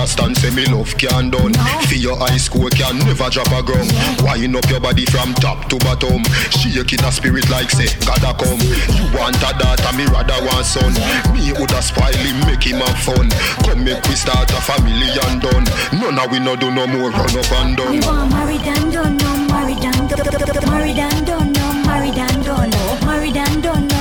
[0.08, 1.52] Understand, say me love can done.
[1.84, 3.92] For your high school can never drop a ground.
[4.24, 6.24] Wind up your body from top to bottom.
[6.48, 8.56] Shake it a spirit like say, gotta come.
[8.96, 10.96] You want a daughter, me rather want son.
[11.36, 13.28] Me woulda spoil him, make him have fun.
[13.68, 15.68] Come make we start a family and done.
[15.92, 18.08] None of we no do no more run up and Me down.
[18.08, 20.72] want married and done, no married and done.
[20.72, 22.72] Married and done, no married and done.
[23.04, 23.97] Married and done, no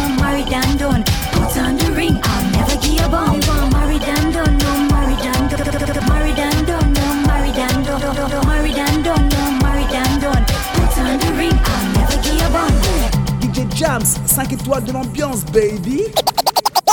[14.07, 16.05] Jams, 5 étoiles de l'ambiance, baby.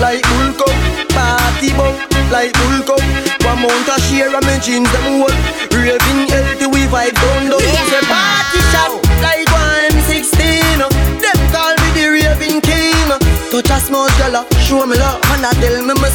[0.00, 0.22] like
[0.56, 0.74] cup.
[1.08, 1.70] Party
[2.30, 2.58] like.
[3.44, 4.30] One share
[4.60, 5.32] jeans them hold.
[5.72, 7.58] Raving healthy we vibe down down.
[8.08, 8.47] Party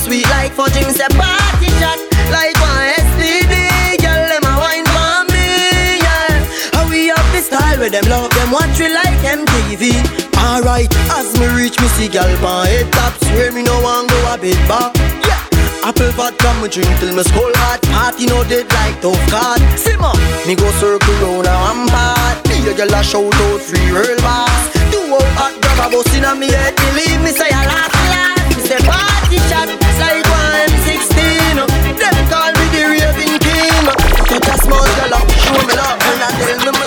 [0.03, 0.75] sweet like fudge.
[0.75, 1.99] Him say party shot
[2.29, 3.55] like one STD.
[4.03, 6.43] Girl, them a wine for me, yeah.
[6.75, 10.03] How we have the style where them love them watch we like MTV.
[10.43, 14.19] Alright, as me reach me see gal pan head top, swear me no want go
[14.33, 14.91] a bit back.
[15.23, 15.39] Yeah.
[15.83, 20.15] Apple vodka me drink till me skull hot Party no dead like tough card Simmer,
[20.47, 24.71] me go circle round a rampart Be a girl a shout out free real boss
[24.95, 28.02] Do out hot grab a bus inna me head Believe me say I laugh Me
[28.63, 29.67] say party shot
[29.99, 31.19] like one M16
[31.99, 33.85] Them call me the raving king.
[34.27, 36.83] Touch a small girl up, show me love And I tell me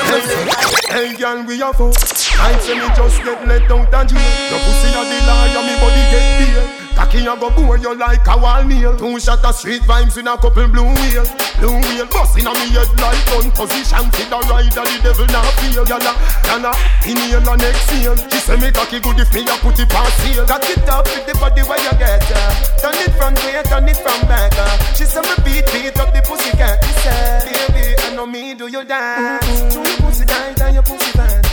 [0.88, 1.94] Hey girl, we a fuck
[2.40, 5.74] I say me just get let out and jail Your pussy a the liar, me
[5.80, 8.96] body get beer Cocky a go bore you like a wall nail.
[8.96, 11.24] Two shot of street vibes in a couple blue wheel.
[11.60, 14.08] Blue wheel busting on me head like gun position.
[14.16, 15.84] See the rider, the devil not feel.
[15.84, 16.16] Yalla,
[16.48, 16.72] yalla,
[17.04, 18.16] inhale and exhale.
[18.32, 20.48] She say me cocky good if me a put it past heel.
[20.48, 22.56] Cock it up with the body where you get uh.
[22.80, 24.56] Turn it from way, turn it from back.
[24.56, 24.80] Uh.
[24.96, 26.80] She say me beat, beat up the pussy cat.
[26.80, 29.44] She say, baby, I know me do you dance.
[29.68, 31.44] Show your pussy tight and your pussy fat.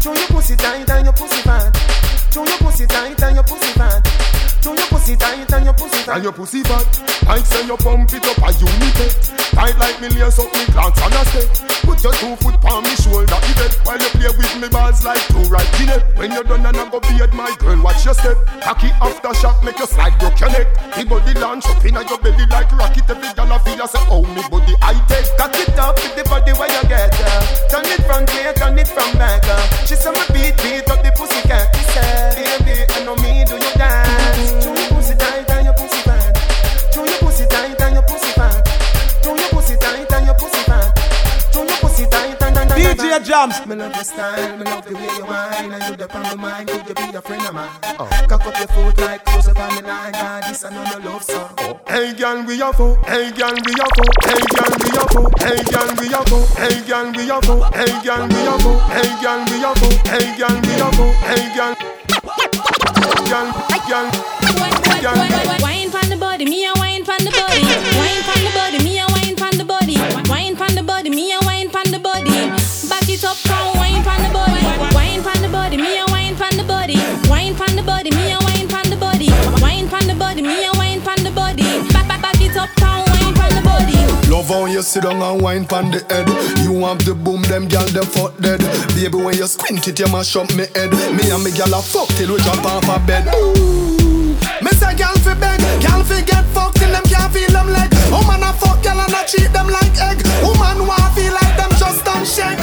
[0.00, 1.68] Show your pussy tight and your pussy fat.
[2.32, 4.15] Show your pussy tight and your pussy fat.
[4.66, 6.16] Show your pussy tight and your pussy fat.
[6.16, 6.90] And your pussy fat.
[7.30, 8.98] I say you pump it up a unit.
[9.54, 11.86] Tight like me lace up me glance and a step.
[11.86, 15.22] Put your two foot on me shoulder even while you play with me balls like
[15.30, 16.02] two right guinea.
[16.18, 18.34] When you're done and I go beard my girl, watch your step.
[18.58, 20.66] Cocky after shot make your slide broke your neck.
[20.98, 23.06] The body launch up inna your belly like rocket.
[23.06, 25.30] Every girl a feel a say, oh me body I take.
[25.38, 27.14] Cock it up with the body where you get.
[27.14, 27.70] Uh.
[27.70, 29.46] Turn it from here, turn it from back.
[29.46, 29.62] Uh.
[29.86, 31.70] She say me beat beat up the pussy cat.
[31.70, 33.65] She say, baby, I know me do you
[42.76, 43.66] DJ Jams.
[43.66, 46.34] Me love your style, me love the way you whine And you dip on my
[46.34, 47.70] mind, could you be a friend of mine?
[47.98, 48.08] Oh.
[48.28, 51.10] Cock up your foot like close up on the line God, this I know no
[51.10, 51.80] love song oh.
[51.88, 55.32] Hey girl, we a fuck Hey girl, we a fuck Hey girl, we a fuck
[55.40, 58.84] Hey girl, we a fuck Hey girl, we a fuck Hey girl, we a fuck
[58.92, 61.72] Hey girl, we a fuck Hey girl, we a fuck Hey girl
[63.26, 63.48] Girl,
[63.88, 64.36] girl, girl
[65.62, 67.62] Wine pon the body, me a wine pon the body.
[67.62, 67.95] Wine pon the
[73.16, 74.62] it up, come wine pon the body.
[74.94, 76.96] Wine pon the body, me a wine pon the body.
[77.28, 79.30] Wine pon the body, me a wine pon the body.
[79.62, 81.64] Wine pon the body, me a wine pon the body.
[81.92, 83.96] Back back back it up, come wine pon the body.
[84.28, 86.28] Love how you sit down and wine pon the head.
[86.60, 88.60] You have the boom, them gal them fuck dead.
[88.94, 90.92] Baby, when you squint it, you mash up me head.
[91.16, 93.28] Me and me gal a fuck till we jump off a bed.
[93.34, 94.36] Ooh.
[94.60, 97.88] Me say gal fi beg, gal fi get fucked till them can't feel them leg.
[98.12, 100.20] Woman a fuck gal and a treat them like egg.
[100.44, 101.45] Woman want feel like
[101.86, 102.58] just don't shake.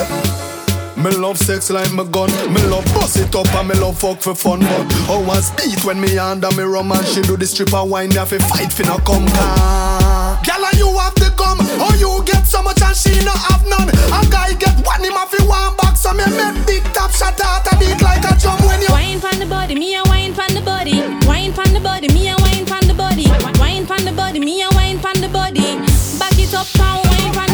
[0.97, 2.29] Me love sex like my gun.
[2.53, 4.59] Me love bust it up and me love fuck for fun.
[4.59, 8.11] But how was beat when me under me rum and she do the stripper wine?
[8.11, 10.39] Have to fight fi no come car.
[10.43, 11.57] Gyal and you have the gum.
[11.83, 13.89] Oh you get so much and she no have none.
[13.89, 15.95] A guy get one him fi one back.
[15.97, 18.91] So me make big top shot out a beat like a drum when you.
[18.91, 20.99] Wine pon the body, me a wine pon the body.
[21.27, 23.27] Wine pon the body, me a wine pon the body.
[23.59, 25.79] Wine pon the body, me a wine pon the body.
[26.19, 27.52] Back it up, come wine the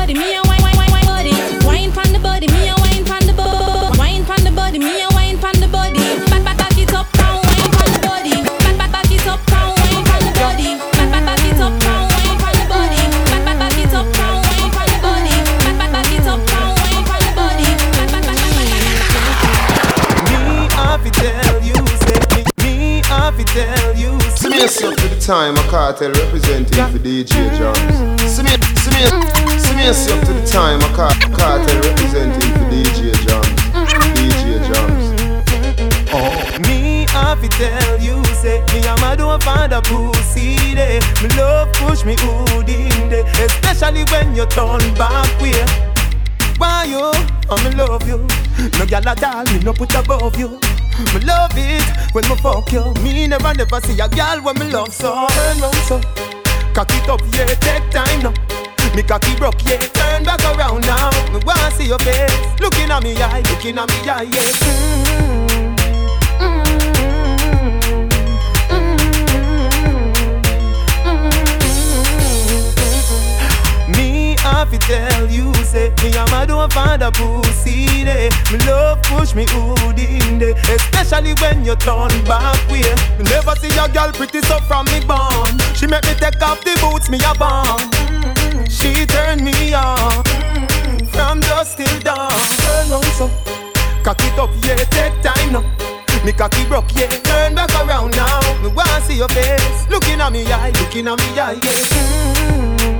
[0.00, 0.49] body, me, I
[24.60, 28.20] me up to the time, a cartel representing for DJ Jams.
[28.28, 29.08] See me, see me,
[29.56, 33.48] see me up to the time, a car, cartel representing for DJ Jams.
[34.12, 35.06] DJ Jams.
[36.12, 41.00] Oh, me have to tell you, say me a mad don't find a pussy day.
[41.22, 45.64] Me love push me hood in day, especially when you turn back way.
[46.58, 47.12] Why you?
[47.48, 48.18] I me love you.
[48.76, 50.60] No gyal a doll, me no put above you.
[51.14, 51.82] Me love it
[52.14, 52.92] when me fuck you.
[53.02, 55.26] Me never never see a girl when me love so.
[55.28, 56.00] Turn round so,
[56.74, 58.34] cock it up yeah, take time now.
[58.94, 61.10] Me cocky broke yeah, turn back around now.
[61.32, 65.46] Me wanna see your face, looking at me eye, looking at me eye yeah.
[65.46, 65.49] Me
[74.60, 78.28] have to tell you, say Me and my don't find a pussy day.
[78.52, 82.84] Me love push me hood in day Especially when you turn back way.
[83.18, 86.76] Never see a girl pretty so from me born She make me take off the
[86.80, 87.88] boots me a born
[88.68, 90.24] She turn me on
[91.08, 92.30] From dusk till dawn.
[92.60, 93.30] Turn on so
[94.04, 95.64] Cock it up, yeah, take time now.
[96.24, 98.40] Me cocky broke, yeah, turn back around now.
[98.62, 102.99] Me wanna see your face, looking at me eye, looking at me eye, yeah.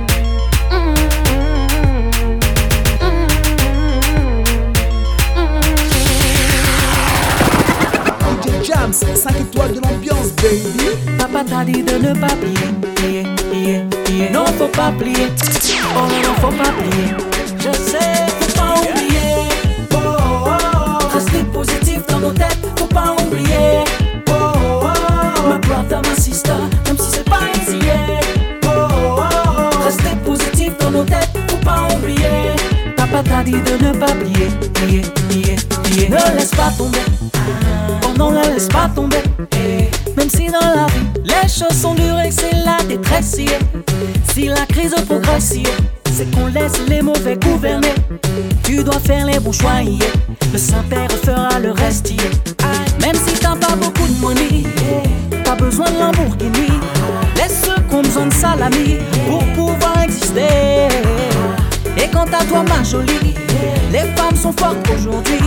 [8.81, 11.15] Jams, 5 étoiles de l'ambiance, baby.
[11.15, 14.29] Papa t'a dit de ne pas plier, plier, plier.
[14.31, 15.27] Non, faut pas plier.
[15.95, 17.13] Oh non, faut pas plier.
[17.59, 19.45] Je sais, faut pas oublier.
[19.93, 21.07] Oh, oh, oh.
[21.13, 23.83] Rester positif dans nos têtes, faut pas oublier.
[24.29, 25.47] Oh, oh, oh.
[25.47, 26.49] Ma brother, ma sister,
[26.87, 27.50] même si c'est pas
[33.11, 36.09] Papa t'a dit de ne pas plier, plier, plier, plier.
[36.09, 36.99] Ne laisse pas tomber.
[38.03, 39.21] Oh non, ne laisse pas tomber.
[40.15, 43.37] Même si dans la vie, les choses sont dures et c'est la détresse.
[44.33, 45.57] Si la crise progresse,
[46.13, 47.93] c'est qu'on laisse les mauvais gouverner.
[48.63, 49.81] Tu dois faire les bons choix.
[50.53, 52.13] Le Saint-Père fera le reste.
[53.01, 54.63] Même si t'as pas beaucoup de money,
[55.43, 56.79] pas besoin de Lamborghini.
[57.35, 60.70] Laisse ceux qui ont besoin de salami pour pouvoir exister.
[62.11, 63.33] Quant à toi, ma jolie,
[63.91, 65.39] les femmes sont fortes aujourd'hui.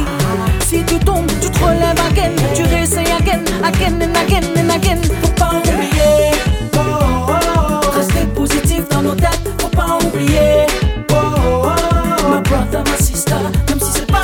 [0.66, 2.32] Si tu tombes, tu te relèves again.
[2.54, 5.00] Tu réessayes again, again and again and again.
[5.22, 6.32] Faut pas oublier.
[6.76, 7.90] Oh.
[7.96, 10.66] Rester positif dans nos têtes, faut pas oublier.
[11.10, 12.40] Oh, oh, oh.
[12.48, 13.34] Brother, my sister,
[13.68, 14.22] même si c'est pas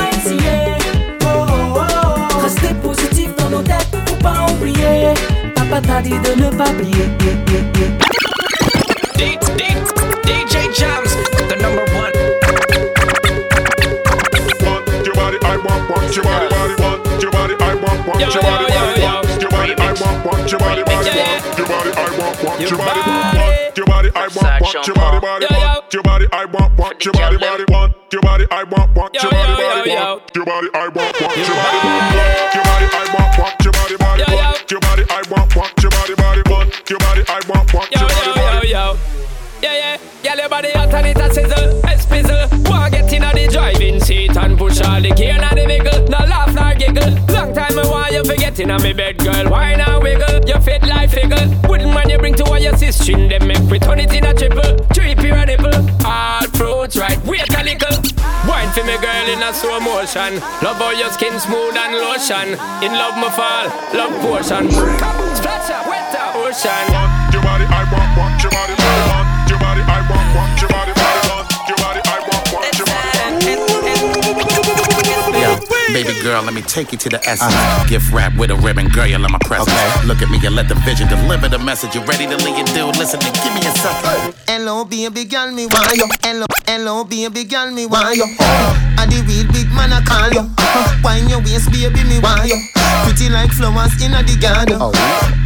[1.25, 2.43] oh, oh.
[2.43, 5.15] Rester positif dans nos têtes, faut pas oublier.
[5.55, 7.09] Papa t'a dit de ne pas oublier.
[18.11, 21.59] Want, want your body, body, want your body, I want, want your body, body, want
[21.59, 25.19] your body, I want, want your body, want your body, I want, want your body,
[25.19, 25.93] body, want.
[25.93, 27.95] your body, I want, want your body, body, want.
[28.13, 30.35] Your body, I want, want your body, body, want.
[30.35, 32.51] your body, I want, want your body, want.
[32.51, 34.71] Your body, I want, want your body, body, want.
[34.71, 36.91] your body, I want, want your body, body, want.
[36.91, 38.69] Your body, I want, want your body, body.
[38.69, 38.97] yo.
[39.63, 42.69] Yeah, yeah, yeah, your body hot and it a sizzle, a spizzle.
[42.69, 45.90] Wanna get in the driving seat and push all the gear in the vehicle.
[47.81, 49.49] I want you forget in me bed, girl.
[49.49, 50.45] Why not wiggle?
[50.47, 51.49] Your fit like figgle.
[51.69, 54.35] Wouldn't mind you bring to all your sister, them make we turn it in a
[54.35, 54.77] triple.
[55.31, 55.73] A nipple.
[56.05, 57.97] All fruits right, wait a little.
[58.49, 60.41] Wine for me, girl, in a slow motion.
[60.61, 62.49] Love how your skin smooth and lotion.
[62.85, 64.71] In love, my fall, love potion.
[64.71, 66.85] Splash up, wet ocean.
[67.33, 68.80] Your body, I want, want your body,
[76.05, 77.55] baby girl, let me take you to the essence.
[77.89, 79.73] Gift wrap with a ribbon, girl, you love my presence.
[80.07, 81.95] Look at me and let the vision deliver the message.
[81.95, 82.97] You ready to lead your dude?
[82.97, 84.35] Listen and give me a second.
[84.47, 86.09] Hello, baby girl, me want you.
[86.23, 88.25] Hello, hello, baby girl, me want you.
[88.41, 90.49] I the real big man, I call you.
[91.05, 92.80] Wine your waist, baby, me want you.
[93.05, 94.79] Pretty like flowers in a the garden.
[94.81, 94.93] Oh,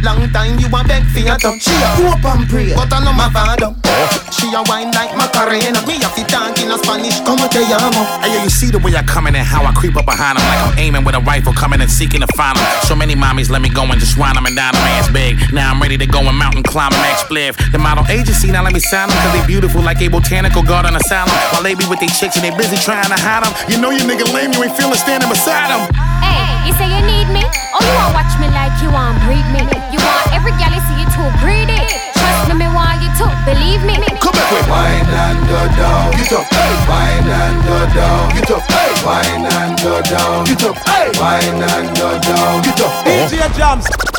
[0.03, 1.63] Long time you a beg for your touch.
[1.65, 3.73] She a hope and pray, but I know my father.
[3.73, 4.05] Oh.
[4.29, 5.81] She a wine like Macarena.
[5.89, 8.05] Me a fit talk in a Spanish, como te llamo.
[8.21, 10.37] Hey, yo, you see the way I come in and how I creep up behind
[10.37, 12.65] them like I'm aiming with a rifle, coming and seeking to find them.
[12.85, 15.39] So many mommies let me go and just wind them and down the man's big.
[15.51, 17.57] Now I'm ready to go and mountain climb and max spliff.
[17.71, 20.95] The model agency now let me sign them cause they beautiful like a botanical garden
[20.95, 21.33] asylum.
[21.49, 23.53] While they be with they chicks and they busy trying to hide them.
[23.71, 26.14] You know you nigga lame, you ain't feeling standing beside them.
[26.25, 27.45] Hey, you say you need me?
[27.73, 29.61] Oh, you want watch me like you want breed me?
[29.93, 31.77] You want every gal you see you too greedy?
[32.17, 34.01] Trust me, me want you to believe me.
[34.17, 36.45] Come back with Wine and go down, get up,
[36.89, 38.63] wine and go down, get up,
[39.05, 40.75] wine and go down, get up,
[41.21, 43.05] wine and go down, get up.
[43.05, 44.14] DJ Jams.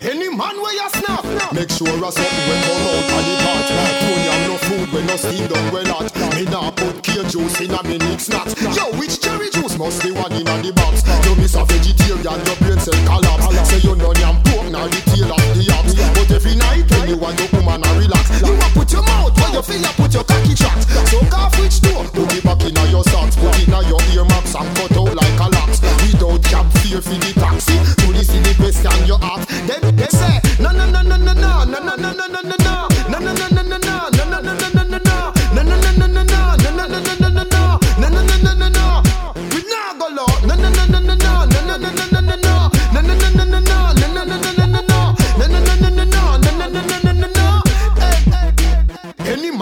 [0.00, 3.62] Any man where you snap Make sure a something when come out of the pot
[3.68, 6.08] Don't have no food when no steam done well hot.
[6.34, 8.32] Me nah put kale juice in a me mix
[8.74, 9.76] Yo, which cherry juice?
[9.76, 11.04] Must be one in a the box.
[11.28, 13.46] You miss a vegetarian, your brain cell collapse.
[13.68, 15.92] Say you know yam pork, now the tail of the ox.
[16.16, 18.40] But every night when you want your woman a relax.
[18.40, 21.52] You a put your mouth where you feel you put your cocky tracks So off
[21.60, 23.36] which door, put it back in your socks.
[23.36, 25.78] Put it in your earmarks and cut out like a locks.
[26.08, 30.06] Without cab fear for the taxi To the city best and your heart Then they
[30.06, 32.80] say No no no no no no no no no no no no no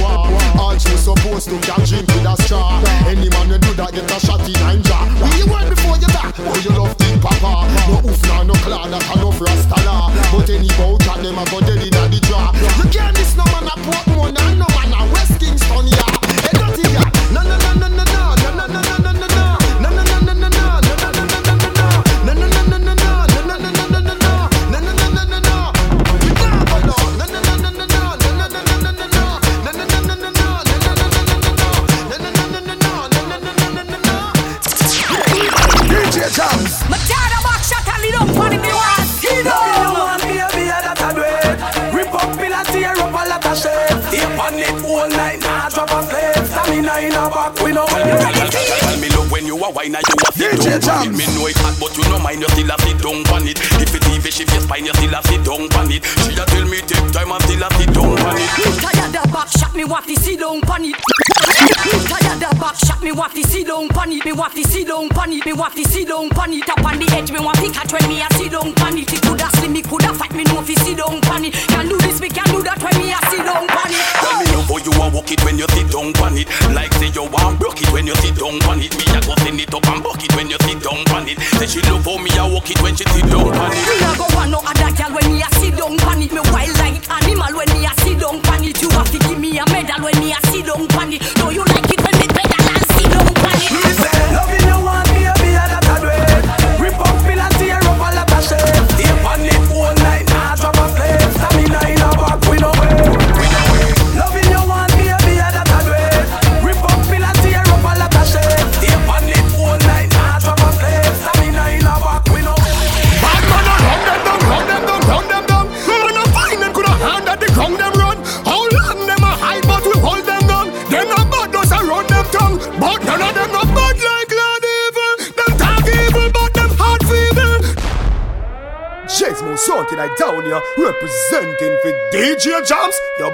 [1.07, 4.43] supposed to can drink with a straw Any man you do that get a shot
[4.43, 5.07] in nine jaw
[5.39, 6.35] you want before you die?
[6.43, 7.63] Oh you love King Papa.
[7.87, 11.45] No oof nah no claw that a no rasta law But any bout them a
[11.47, 12.51] go dead in a the draw
[12.83, 14.16] You can't miss no man a Portmore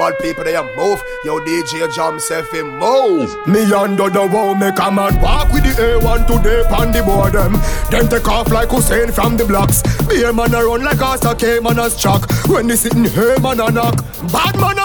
[0.03, 1.00] bad people they move.
[1.24, 3.30] Yo DJ Jam say fi move.
[3.46, 7.34] Me and the wow make a man walk with the A1 today on the board
[7.34, 7.53] them.
[7.90, 9.82] Then take off like Usain from the blocks.
[10.09, 12.28] Me a man a run like Asta K man a shock.
[12.48, 13.96] When they sitting here man a knock.
[14.32, 14.82] Bad man a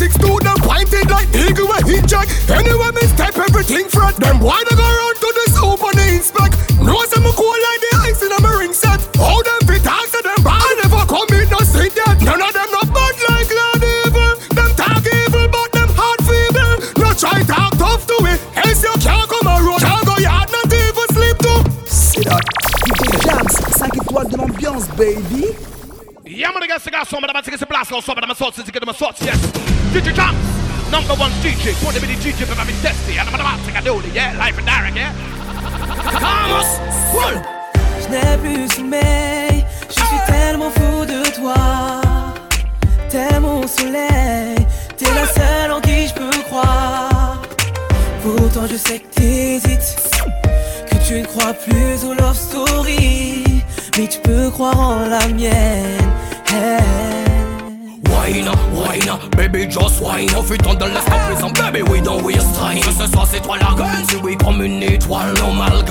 [0.00, 2.26] six two, them pointed like eagle with hinge jack.
[2.48, 4.16] Anyway, me step everything flat.
[4.16, 5.19] Them why they go run.
[31.10, 34.14] number one DJ, 20 minute DJ, but I'm testy, and I'm about to do it,
[34.14, 35.29] yeah, life and direct, yeah.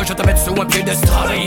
[0.10, 0.92] je te mettre sous un pied de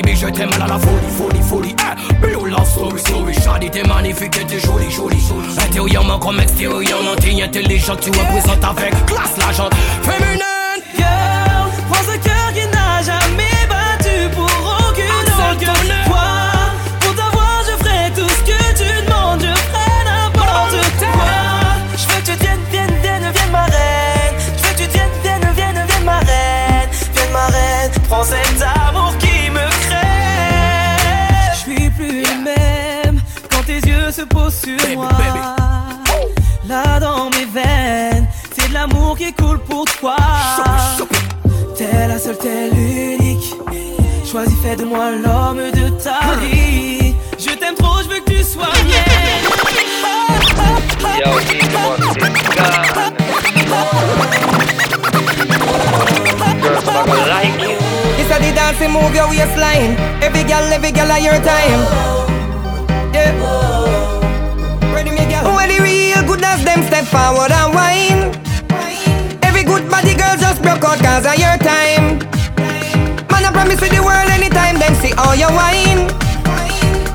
[0.04, 1.76] Mais je t'aime à la folie, folie, folie.
[1.80, 1.96] Hein.
[2.20, 7.16] Blue la story, story, Charlie t'es magnifique et t'es jolie, jolie, jolie Intérieurement comme extérieurement
[7.16, 9.74] T'es intelligent, tu représentes avec classe la gente.
[10.02, 10.31] Fais
[36.68, 40.16] Là dans mes veines, c'est de l'amour qui coule pour toi.
[41.76, 43.54] T'es la seule, t'es l'unique.
[44.30, 47.14] Choisis, fais de moi l'homme de ta vie.
[47.38, 49.22] Je t'aime trop, je veux que tu sois mienne.
[58.32, 59.94] A the dance, move your waistline.
[60.22, 62.22] Every girl, every girl, at your time.
[66.52, 68.22] cause them step forward and whine.
[69.42, 72.18] Every good body girl just broke out cause of your time.
[73.32, 76.12] Man, I promise you the world anytime, then see all your whine.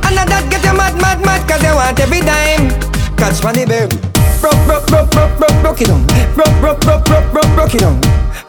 [0.05, 2.73] And that get you mad, mad, mad, cause they want every dime.
[3.15, 3.97] Catch money, baby.
[4.41, 6.01] Broke, broke, broke, broke, broke, broke it on.
[6.33, 8.01] Broke, broke, broke, broke, broke, broke it on.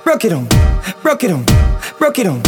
[0.04, 0.48] Broke it on.
[1.02, 1.44] Broke it on.
[1.98, 2.40] Broke it on.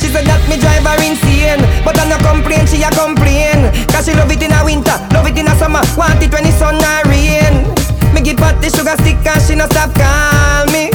[0.00, 3.68] She said that me drive her insane But I no complain, she a complain.
[3.92, 6.48] Cause she love it in a winter, love it in a summer Want it when
[6.48, 7.68] the sun a rain.
[8.16, 10.88] Me give her the sugar stick and she no stop call me.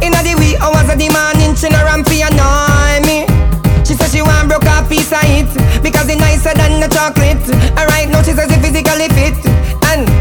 [0.00, 3.28] In a the wee hours of the morning She no ramp fi annoy me.
[3.84, 5.48] She said she want broke a piece of it
[5.84, 7.44] Because it nicer than the chocolate.
[7.52, 9.36] And right now she says it physically fit.
[9.44, 9.67] And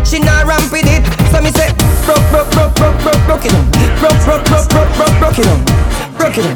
[0.07, 1.75] she not ramp with it So me say
[2.07, 3.67] Broke, broke, broke, broke, broke, broke it on
[3.99, 5.59] Broke, broke, broke, broke, broke, broke it on
[6.15, 6.55] Broke it on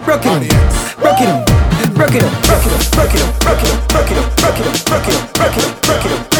[0.00, 0.64] Broke it on
[0.96, 1.44] Broke it on
[1.92, 4.76] Broke it on Broke it on Broke it on Broke it on Broke it on
[4.88, 6.36] Broke it on Broke it on Broke it on Broke it on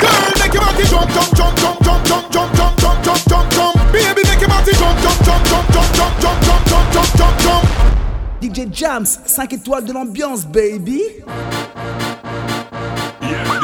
[0.00, 3.46] Girl, make your body jump, jump, jump, jump, jump, jump, jump, jump, jump, jump, jump,
[3.52, 3.76] jump.
[3.92, 7.40] Baby, make your body jump, jump, jump, jump, jump, jump, jump, jump, jump, jump, jump,
[7.40, 7.64] jump.
[8.40, 11.02] DJ Jams, 5 étoiles de l'ambiance, baby.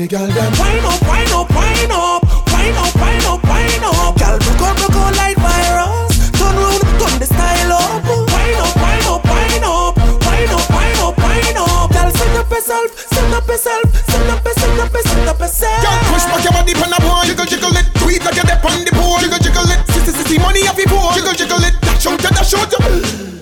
[0.00, 4.16] the girl them Wind up, wind up, wind up, wind up, wind up, wind up.
[4.16, 6.32] Girl, broke out, broke out like virus.
[6.40, 8.00] Turn round, turn the style up.
[8.08, 9.92] Wind up, wind up, wind up,
[10.24, 11.92] wind up, wind up, wind up.
[11.92, 15.84] Girl, send up yourself, send up yourself, send up, send up, send up yourself.
[15.84, 17.26] Girl, push back your body pon a board.
[17.28, 17.86] Jiggle, jiggle it.
[18.00, 19.20] It like you're there on the board.
[19.20, 19.80] Jiggle, jiggle it.
[19.92, 21.12] See, see, see, see, money off your board.
[21.12, 21.76] Jiggle, jiggle it.
[21.84, 23.39] Dash out, dash out.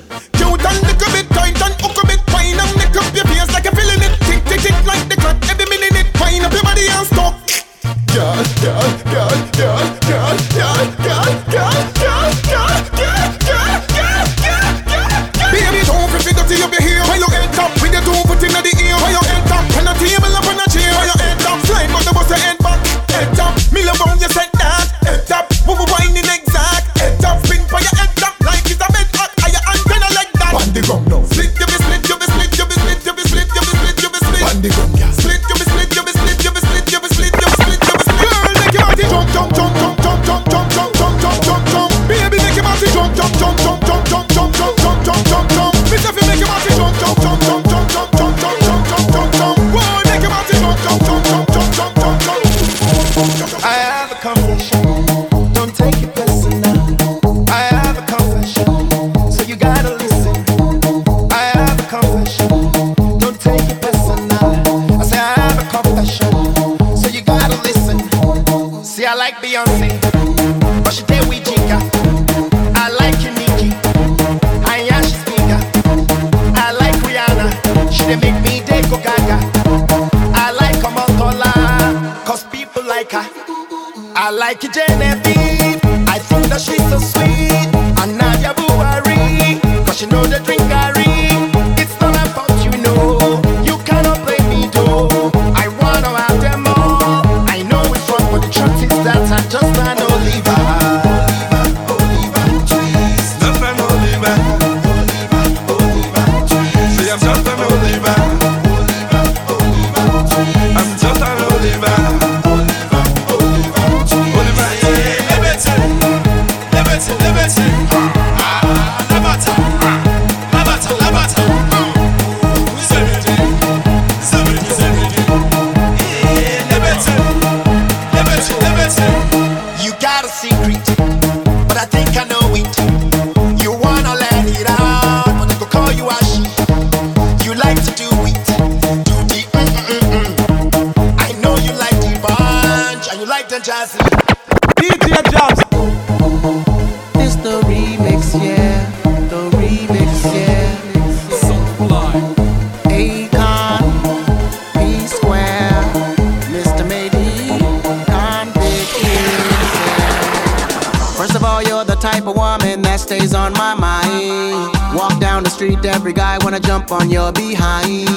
[162.28, 164.72] Of woman that stays on my mind.
[164.94, 168.08] Walk down the street, every guy wanna jump on your behind.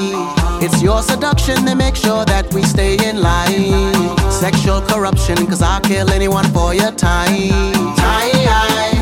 [0.61, 3.93] It's your seduction that makes sure that we stay in line.
[4.31, 7.95] Sexual corruption, cause I'll kill anyone for your time.
[7.95, 9.00] Tie,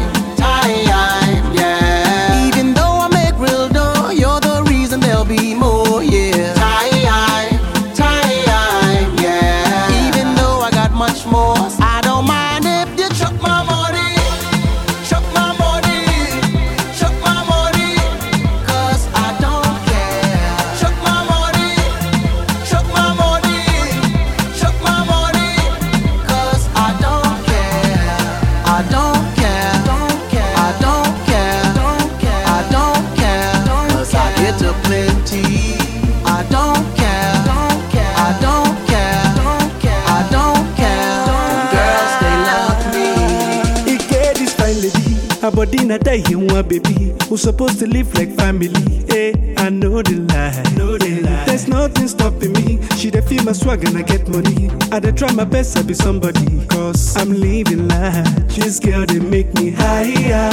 [45.72, 47.16] Not die here, one baby.
[47.30, 48.70] Who supposed to live like family?
[49.08, 50.62] Hey, I know the lie.
[50.78, 51.46] Know the lie.
[51.46, 52.80] There's nothing stopping me.
[52.96, 54.70] She dey feel my swag and I get money.
[54.92, 56.64] I dey try my best to be somebody.
[56.68, 58.24] Cause I'm living life.
[58.50, 60.52] This girl they make me higher,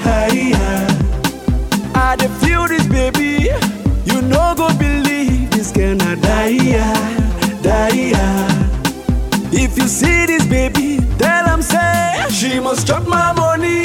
[0.00, 0.86] higher.
[1.94, 3.50] I dey feel this baby.
[4.06, 6.72] You no go believe this girl na die,
[7.60, 8.12] die.
[9.52, 13.82] If you see this baby, tell am say she must chop my money,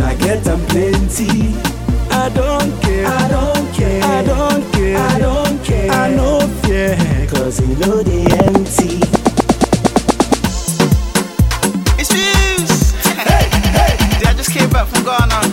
[0.00, 1.54] Cause I get them plenty.
[2.10, 3.06] I don't care.
[3.06, 4.02] I don't care.
[4.02, 4.96] I don't care.
[4.96, 5.90] I don't care.
[5.90, 6.96] I know fear.
[7.28, 8.96] Cause you know they empty.
[12.00, 12.92] It's Fuse.
[13.28, 13.96] Hey, hey.
[14.26, 15.49] I just came back from Ghana.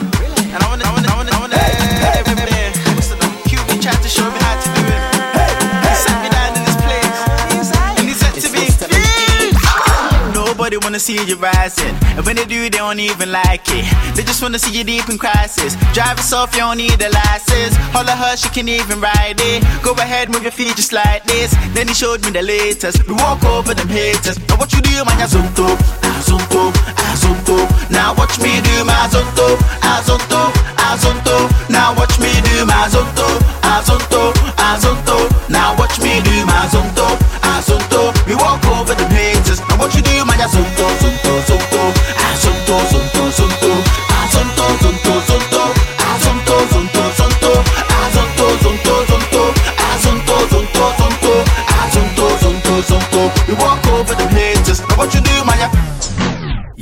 [11.08, 11.96] See you rising.
[12.20, 13.88] And when they do, they don't even like it.
[14.14, 15.78] They just wanna see you deep in crisis.
[15.96, 17.74] Drive yourself, you don't need a license.
[17.96, 19.64] Holla her, she can even ride it.
[19.82, 21.56] Go ahead, move your feet just like this.
[21.74, 23.08] Then he showed me the latest.
[23.08, 24.38] We walk over them haters.
[24.50, 25.68] Now what you do, man, you zonto,
[26.12, 26.76] azonto,
[27.08, 27.58] azonto.
[27.90, 29.48] Now watch me do my zonto,
[29.80, 31.38] azonto, azonto.
[31.70, 33.28] Now watch me do my zonto,
[33.64, 35.18] azonto, azonto.
[35.48, 37.08] Now watch me do my zonto,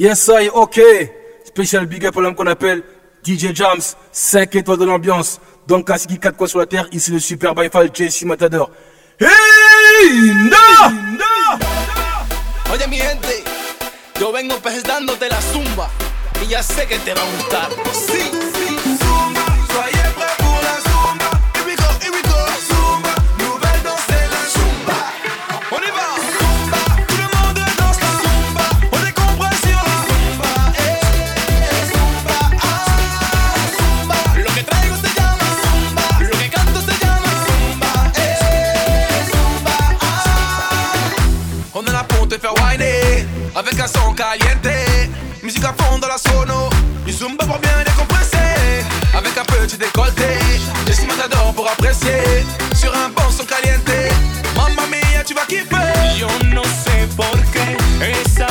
[0.06, 0.80] Yes, I, ok.
[1.46, 2.84] Spécial big up pour l'homme qu'on appelle
[3.26, 3.82] DJ Jams,
[4.12, 5.42] 5 étoiles de l'ambiance.
[5.66, 8.70] Dans le classique 4 coins sur la terre, ici le super by fall JC Matador.
[9.20, 11.18] Hey, no!
[12.72, 13.44] Oye mi gente,
[14.20, 15.90] yo vengo presentándote la zumba
[16.44, 17.70] y ya sé que te va a gustar.
[17.92, 18.65] Sí, sí,
[45.66, 46.70] à fond dans la sono.
[47.06, 50.40] Du zumba pour bien décompresser Avec un petit décolleté.
[50.88, 52.46] Jesse Matador pour apprécier.
[52.76, 53.90] Sur un bon son caliente.
[54.56, 56.20] Mamma mia tu vas kiffer.
[56.20, 58.48] Yo no sé por qué esa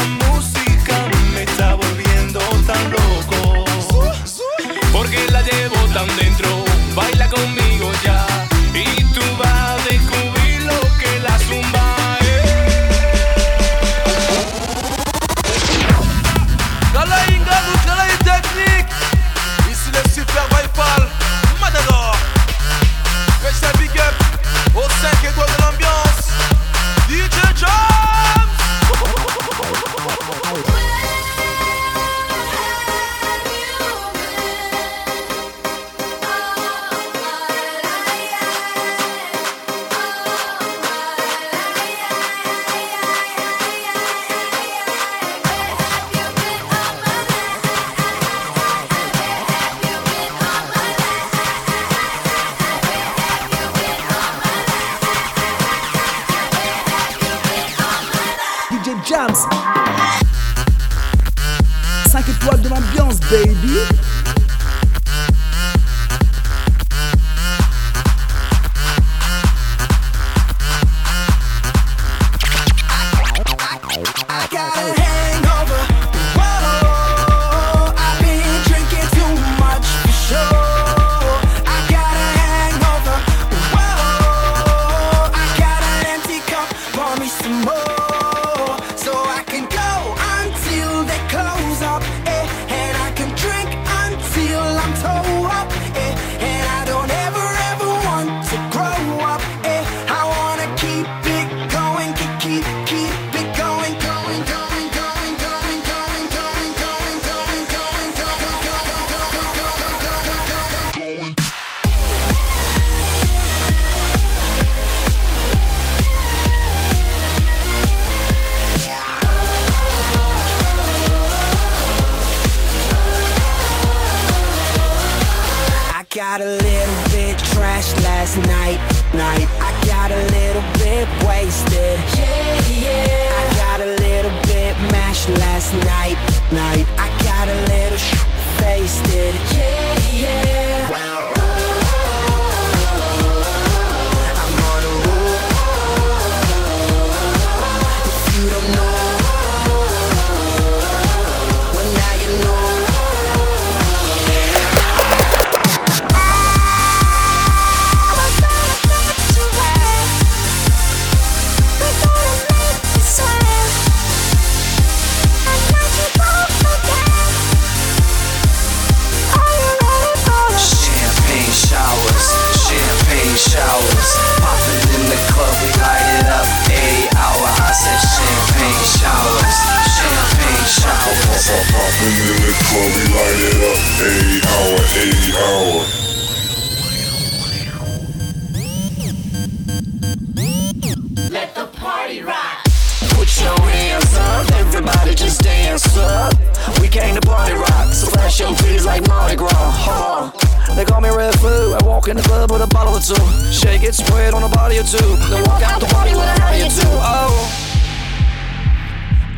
[198.85, 199.51] like Mardi Gras.
[199.53, 200.31] Huh.
[200.75, 201.81] They call me Redfoo.
[201.81, 203.15] I walk in the club with a bottle or two.
[203.53, 204.99] Shake it, spray it on a body or two.
[205.29, 206.89] Then walk out the party with a hottie or two.
[206.89, 207.71] Oh.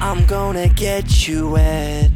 [0.01, 2.11] I'm gonna get you wet.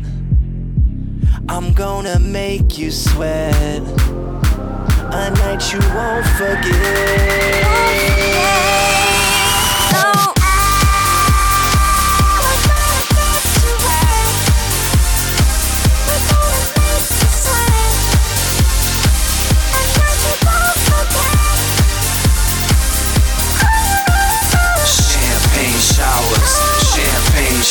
[1.48, 3.82] I'm gonna make you sweat.
[5.12, 7.70] A night you won't forget.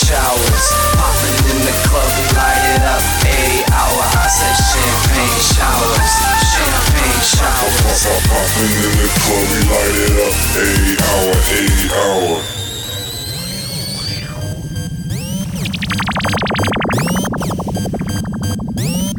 [0.10, 0.66] showers.
[0.98, 4.02] Popping in the club, we light it up every hour.
[4.10, 6.14] I said champagne showers,
[6.50, 8.02] champagne showers.
[8.30, 10.36] Popping in the club, we light it up
[10.66, 12.38] every hour, every hour.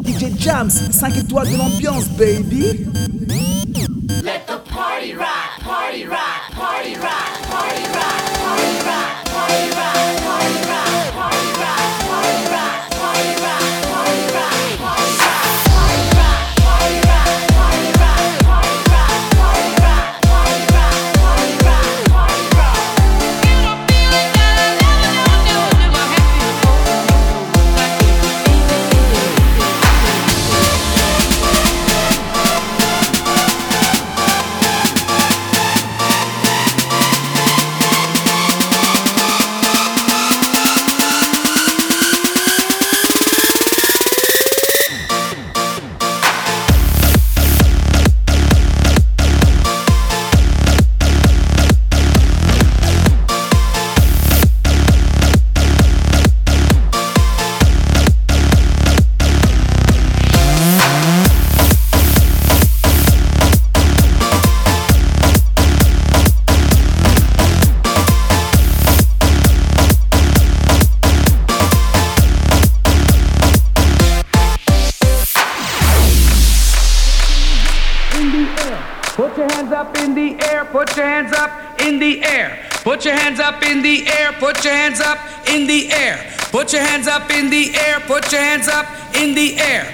[0.03, 2.85] DJ Jams, 5 étoiles de l'ambiance, baby.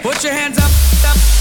[0.08, 0.72] Put your hands up.
[1.04, 1.37] up.